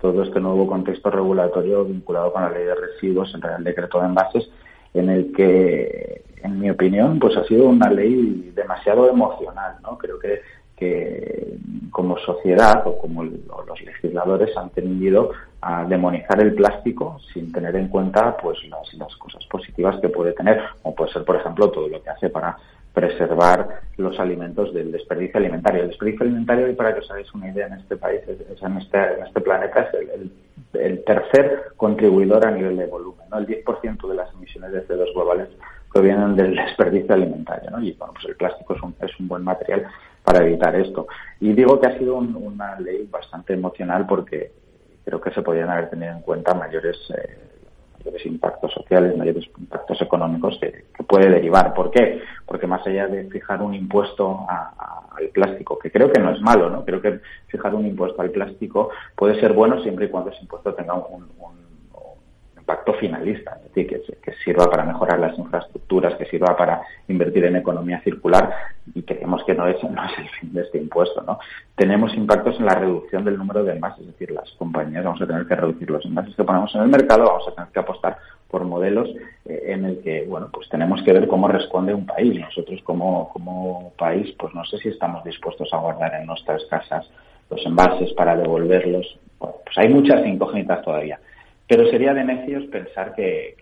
[0.00, 4.06] todo este nuevo contexto regulatorio vinculado con la ley de residuos, entre el decreto de
[4.06, 4.50] envases,
[4.94, 9.98] en el que, en mi opinión, pues ha sido una ley demasiado emocional, ¿no?
[9.98, 10.40] Creo que,
[10.76, 11.56] que
[11.90, 15.30] como sociedad o como los legisladores han tendido
[15.60, 20.60] a demonizar el plástico sin tener en cuenta pues las cosas positivas que puede tener,
[20.82, 22.56] como puede ser, por ejemplo, todo lo que hace para
[22.94, 25.82] preservar los alimentos del desperdicio alimentario.
[25.82, 28.76] El desperdicio alimentario, y para que os hagáis una idea en este país, es, en,
[28.78, 30.08] este, en, este, planeta, es
[30.72, 33.26] el, tercer contribuidor a nivel de volumen.
[33.30, 33.38] ¿no?
[33.38, 35.48] El 10% de las emisiones de CO2 globales
[35.92, 37.70] provienen del desperdicio alimentario.
[37.80, 39.86] Y bueno, pues el plástico es un, es un buen material
[40.22, 41.08] para evitar esto.
[41.40, 44.52] Y digo que ha sido una ley bastante emocional porque
[45.04, 47.38] creo que se podrían haber tenido en cuenta mayores eh,
[48.04, 51.74] mayores impactos sociales, mayores impactos económicos que, puede derivar.
[51.74, 52.20] ¿Por qué?
[52.46, 56.70] Porque más allá de fijar un impuesto al plástico, que creo que no es malo,
[56.70, 56.84] ¿no?
[56.84, 60.74] Creo que fijar un impuesto al plástico puede ser bueno siempre y cuando ese impuesto
[60.74, 61.63] tenga un
[62.64, 67.56] impacto finalista, es decir, que, sirva para mejorar las infraestructuras, que sirva para invertir en
[67.56, 68.52] economía circular
[68.94, 71.22] y creemos que no es, no es el fin de este impuesto.
[71.22, 71.38] ¿no?
[71.76, 75.26] Tenemos impactos en la reducción del número de envases, es decir, las compañías vamos a
[75.26, 78.16] tener que reducir los envases que ponemos en el mercado, vamos a tener que apostar
[78.50, 79.10] por modelos
[79.44, 82.38] eh, en el que, bueno, pues tenemos que ver cómo responde un país.
[82.40, 87.08] Nosotros como, como país, pues no sé si estamos dispuestos a guardar en nuestras casas
[87.50, 89.18] los envases para devolverlos.
[89.38, 91.18] Bueno, pues hay muchas incógnitas todavía.
[91.66, 93.56] Pero sería de necios pensar que,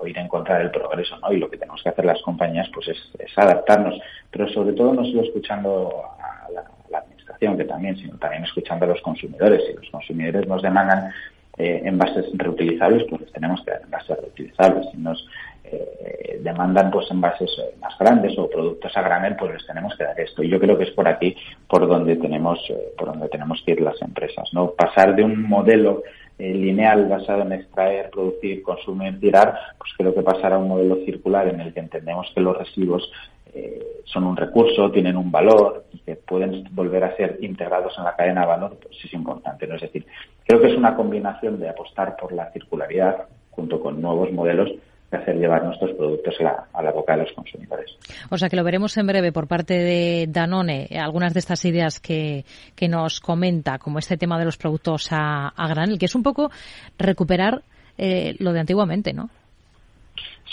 [0.00, 1.32] o ir en contra del progreso, ¿no?
[1.32, 2.98] Y lo que tenemos que hacer las compañías, pues es,
[3.36, 8.86] adaptarnos, pero sobre todo no solo escuchando a la, administración, que también, sino también escuchando
[8.86, 9.62] a los consumidores.
[9.66, 11.12] Si los consumidores nos demandan
[11.58, 14.86] eh, envases reutilizables, pues tenemos que dar envases reutilizables.
[14.90, 15.28] Si nos
[15.70, 20.04] eh, demandan pues envases eh, más grandes o productos a granel, pues les tenemos que
[20.04, 20.42] dar esto.
[20.42, 21.36] Y yo creo que es por aquí
[21.68, 24.70] por donde tenemos, eh, por donde tenemos que ir las empresas, ¿no?
[24.70, 26.02] Pasar de un modelo
[26.38, 31.48] lineal basado en extraer, producir, consumir, tirar, pues creo que pasar a un modelo circular
[31.48, 33.10] en el que entendemos que los residuos
[33.54, 38.04] eh, son un recurso, tienen un valor y que pueden volver a ser integrados en
[38.04, 39.66] la cadena de valor, pues es importante.
[39.74, 40.06] Es decir,
[40.46, 44.70] creo que es una combinación de apostar por la circularidad junto con nuevos modelos
[45.10, 47.96] de hacer llevar nuestros productos a la, boca de los consumidores.
[48.30, 52.00] O sea que lo veremos en breve por parte de Danone, algunas de estas ideas
[52.00, 52.44] que,
[52.74, 56.22] que nos comenta, como este tema de los productos a, a granel, que es un
[56.22, 56.50] poco
[56.98, 57.62] recuperar
[57.96, 59.30] eh, lo de antiguamente, ¿no?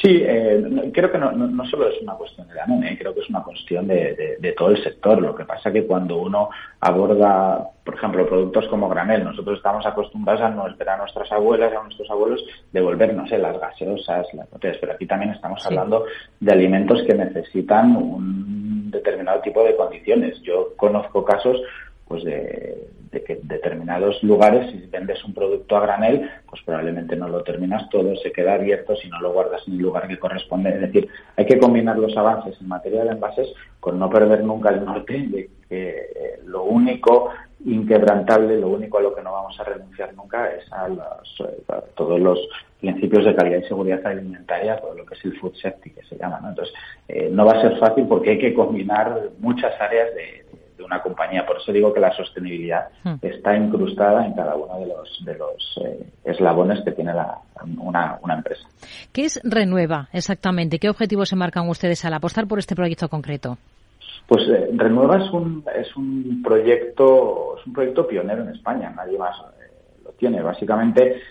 [0.02, 3.22] Sí, eh, creo que no, no, solo es una cuestión de Danone, eh, creo que
[3.22, 5.22] es una cuestión de, de, todo el sector.
[5.22, 6.50] Lo que pasa que cuando uno
[6.82, 11.72] aborda, por ejemplo, productos como granel, nosotros estamos acostumbrados a, no esperar a nuestras abuelas
[11.72, 12.44] y a nuestros abuelos
[12.74, 16.06] devolvernos eh, las gaseosas, las botellas, pero aquí también estamos hablando
[16.42, 20.42] de alimentos que necesitan un determinado tipo de condiciones.
[20.42, 21.58] Yo conozco casos
[22.08, 22.88] pues de,
[23.26, 28.16] que determinados lugares, si vendes un producto a granel, pues probablemente no lo terminas todo,
[28.18, 30.70] se queda abierto si no lo guardas en el lugar que corresponde.
[30.70, 33.48] Es decir, hay que combinar los avances en materia de envases
[33.80, 37.32] con no perder nunca el norte de que eh, lo único
[37.66, 40.88] inquebrantable, lo único a lo que no vamos a renunciar nunca es a,
[41.96, 42.40] todos los
[42.80, 46.18] principios de calidad y seguridad alimentaria, todo lo que es el food safety que se
[46.18, 46.40] llama.
[46.48, 46.74] Entonces,
[47.08, 50.45] eh, no va a ser fácil porque hay que combinar muchas áreas de,
[50.78, 51.46] de una compañía.
[51.46, 53.16] Por eso digo que la sostenibilidad hmm.
[53.22, 57.14] está incrustada en cada uno de los, de los eh, eslabones que tiene
[57.78, 58.68] una, una, empresa.
[59.12, 60.80] ¿Qué es Renueva exactamente?
[60.80, 63.58] ¿Qué objetivos se marcan ustedes al apostar por este proyecto concreto?
[64.28, 68.92] Pues eh, Renueva es un, es un proyecto es un proyecto pionero en España.
[68.96, 69.72] Nadie más eh,
[70.04, 70.42] lo tiene.
[70.42, 71.22] Básicamente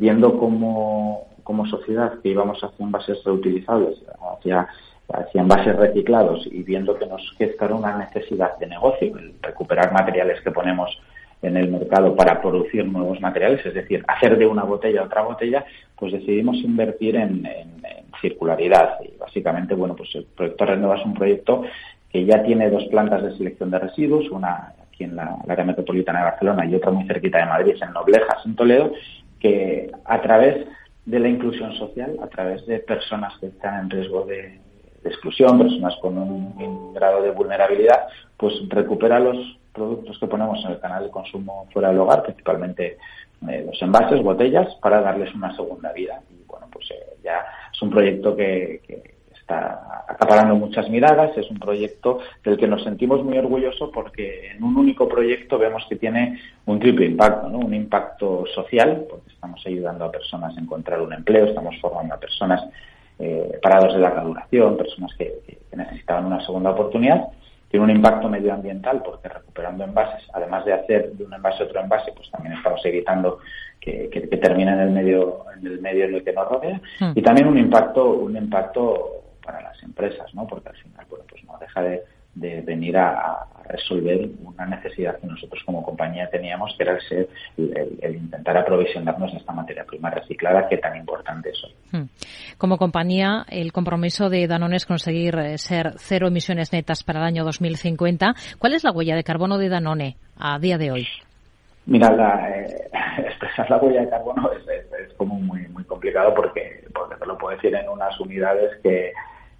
[0.00, 3.98] viendo cómo como sociedad que íbamos hacia envases reutilizables,
[4.34, 4.68] hacia
[5.12, 10.40] hacia envases reciclados y viendo que nos queda una necesidad de negocio, el recuperar materiales
[10.42, 10.90] que ponemos
[11.40, 15.64] en el mercado para producir nuevos materiales, es decir, hacer de una botella otra botella,
[15.96, 17.48] pues decidimos invertir en,
[18.20, 18.96] circularidad.
[19.00, 21.62] Y básicamente, bueno, pues el proyecto Renova es un proyecto
[22.10, 26.18] que ya tiene dos plantas de selección de residuos, una aquí en la, área metropolitana
[26.18, 28.92] de Barcelona y otra muy cerquita de Madrid, en Noblejas, en Toledo,
[29.38, 30.66] que a través
[31.06, 34.58] de la inclusión social, a través de personas que están en riesgo de,
[35.08, 39.36] exclusión, personas con un, grado de vulnerabilidad, pues recupera los
[39.72, 42.98] productos que ponemos en el canal de consumo fuera del hogar, principalmente
[43.48, 46.20] eh, los envases, botellas, para darles una segunda vida.
[46.30, 48.80] Y bueno, pues eh, ya es un proyecto que,
[49.48, 54.62] está acaparando muchas miradas, es un proyecto del que nos sentimos muy orgullosos porque en
[54.62, 57.60] un único proyecto vemos que tiene un triple impacto, ¿no?
[57.60, 62.20] Un impacto social, porque estamos ayudando a personas a encontrar un empleo, estamos formando a
[62.20, 62.62] personas
[63.18, 67.28] eh, parados de larga duración, personas que, necesitaban una segunda oportunidad.
[67.68, 72.10] Tiene un impacto medioambiental porque recuperando envases, además de hacer de un envase otro envase,
[72.12, 73.38] pues también estamos evitando
[73.80, 76.80] que, que, termine en el medio en el medio en el que nos rodea.
[76.98, 77.12] Hmm.
[77.14, 80.46] Y también un impacto un impacto para las empresas, ¿no?
[80.46, 82.02] Porque al final, bueno, pues no deja de,
[82.34, 87.28] de venir a, resolver una necesidad que nosotros como compañía teníamos, que era el, ser,
[87.56, 91.74] el, intentar aprovisionarnos de esta materia prima reciclada que tan importante es hoy.
[91.92, 92.06] Hmm.
[92.56, 97.26] Como compañía, el compromiso de Danone es conseguir eh, ser cero emisiones netas para el
[97.26, 98.34] año 2050.
[98.58, 101.06] ¿Cuál es la huella de carbono de Danone a día de hoy?
[101.86, 102.88] Mira, la, eh,
[103.26, 107.56] expresar la huella de carbono es, como muy muy complicado porque, porque te lo puedo
[107.56, 109.12] decir en unas unidades que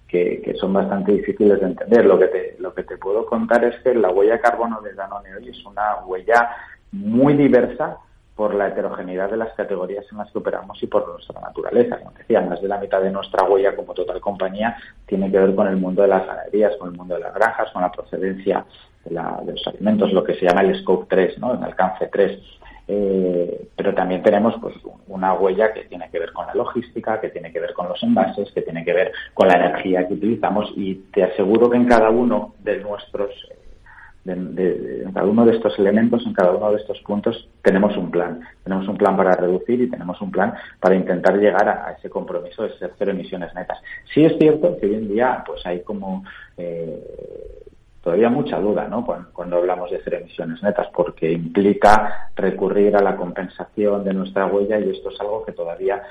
[0.09, 2.05] que, son bastante difíciles de entender.
[2.05, 4.95] Lo que, te, lo que te puedo contar es que la huella de carbono de
[4.95, 6.51] Danone hoy es una huella
[6.93, 7.99] muy diversa
[8.35, 11.99] por la heterogeneidad de las categorías en las que operamos y por nuestra naturaleza.
[11.99, 15.55] Como decía, más de la mitad de nuestra huella como total compañía tiene que ver
[15.55, 18.65] con el mundo de las ganaderías, con el mundo de las granjas, con la procedencia
[19.05, 21.55] de, de los alimentos, lo que se llama el Scope 3, ¿no?
[21.55, 22.41] el alcance 3.
[22.91, 24.75] Eh, pero también tenemos pues
[25.09, 28.03] una huella que tiene que ver con la logística, que tiene que ver con los
[28.03, 31.87] envases, que tiene que ver con la energía que utilizamos y te aseguro que en
[31.87, 33.31] cada uno de nuestros
[34.37, 38.11] de, en cada uno de estos elementos, en cada uno de estos puntos, tenemos un
[38.11, 38.41] plan.
[38.65, 42.63] Tenemos un plan para reducir y tenemos un plan para intentar llegar a, ese compromiso
[42.63, 43.79] de ser cero emisiones netas.
[44.13, 46.25] Sí es cierto que hoy en día pues hay como
[46.57, 47.59] eh,
[48.03, 49.05] todavía mucha duda ¿no?
[49.05, 54.79] cuando, hablamos de cero emisiones netas, porque implica recurrir a la compensación de nuestra huella
[54.79, 56.03] y esto es algo que todavía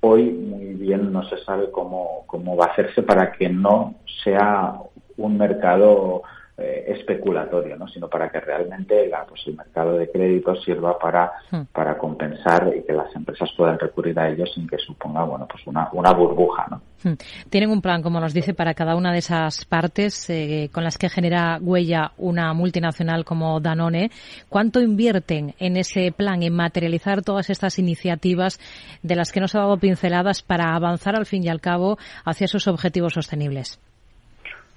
[0.00, 4.74] hoy muy bien no se sabe cómo, cómo va a hacerse para que no sea
[5.16, 6.22] un mercado
[6.56, 7.88] eh, especulatorio, ¿no?
[7.88, 11.62] sino para que realmente la, pues, el mercado de crédito sirva para, hmm.
[11.72, 15.66] para compensar y que las empresas puedan recurrir a ellos sin que suponga bueno, pues
[15.66, 16.66] una, una burbuja.
[16.70, 16.80] ¿no?
[17.02, 17.14] Hmm.
[17.50, 20.96] Tienen un plan, como nos dice, para cada una de esas partes eh, con las
[20.96, 24.12] que genera huella una multinacional como Danone.
[24.48, 28.60] ¿Cuánto invierten en ese plan, en materializar todas estas iniciativas
[29.02, 32.44] de las que nos ha dado pinceladas para avanzar al fin y al cabo hacia
[32.44, 33.80] esos objetivos sostenibles?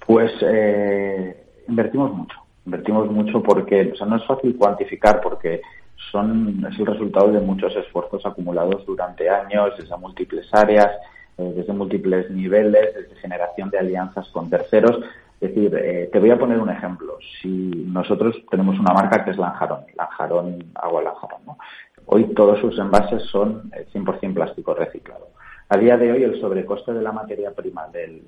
[0.04, 5.62] Pues eh, invertimos mucho, invertimos mucho porque o sea, no es fácil cuantificar porque
[6.10, 10.90] son es el resultado de muchos esfuerzos acumulados durante años desde múltiples áreas,
[11.36, 14.98] eh, desde múltiples niveles, desde generación de alianzas con terceros.
[15.40, 17.16] Es decir, eh, te voy a poner un ejemplo.
[17.40, 17.48] Si
[17.86, 21.58] nosotros tenemos una marca que es Lanjarón, Lanjarón, agua Lanjarón, ¿no?
[22.06, 25.28] Hoy todos sus envases son 100% plástico reciclado.
[25.68, 28.22] A día de hoy el sobrecoste de la materia prima del,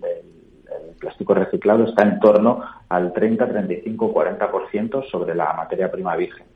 [0.98, 6.46] plástico reciclado está en torno al 30, 35, 40% sobre la materia prima virgen.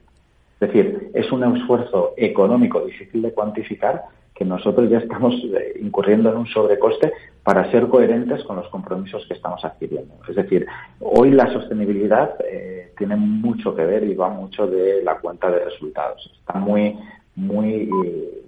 [0.59, 4.03] Es decir, es un esfuerzo económico difícil de cuantificar
[4.33, 7.13] que nosotros ya estamos eh, incurriendo en un sobrecoste
[7.43, 10.13] para ser coherentes con los compromisos que estamos adquiriendo.
[10.27, 10.65] Es decir,
[10.99, 15.63] hoy la sostenibilidad eh, tiene mucho que ver y va mucho de la cuenta de
[15.63, 16.29] resultados.
[16.39, 16.97] Está muy,
[17.35, 17.89] muy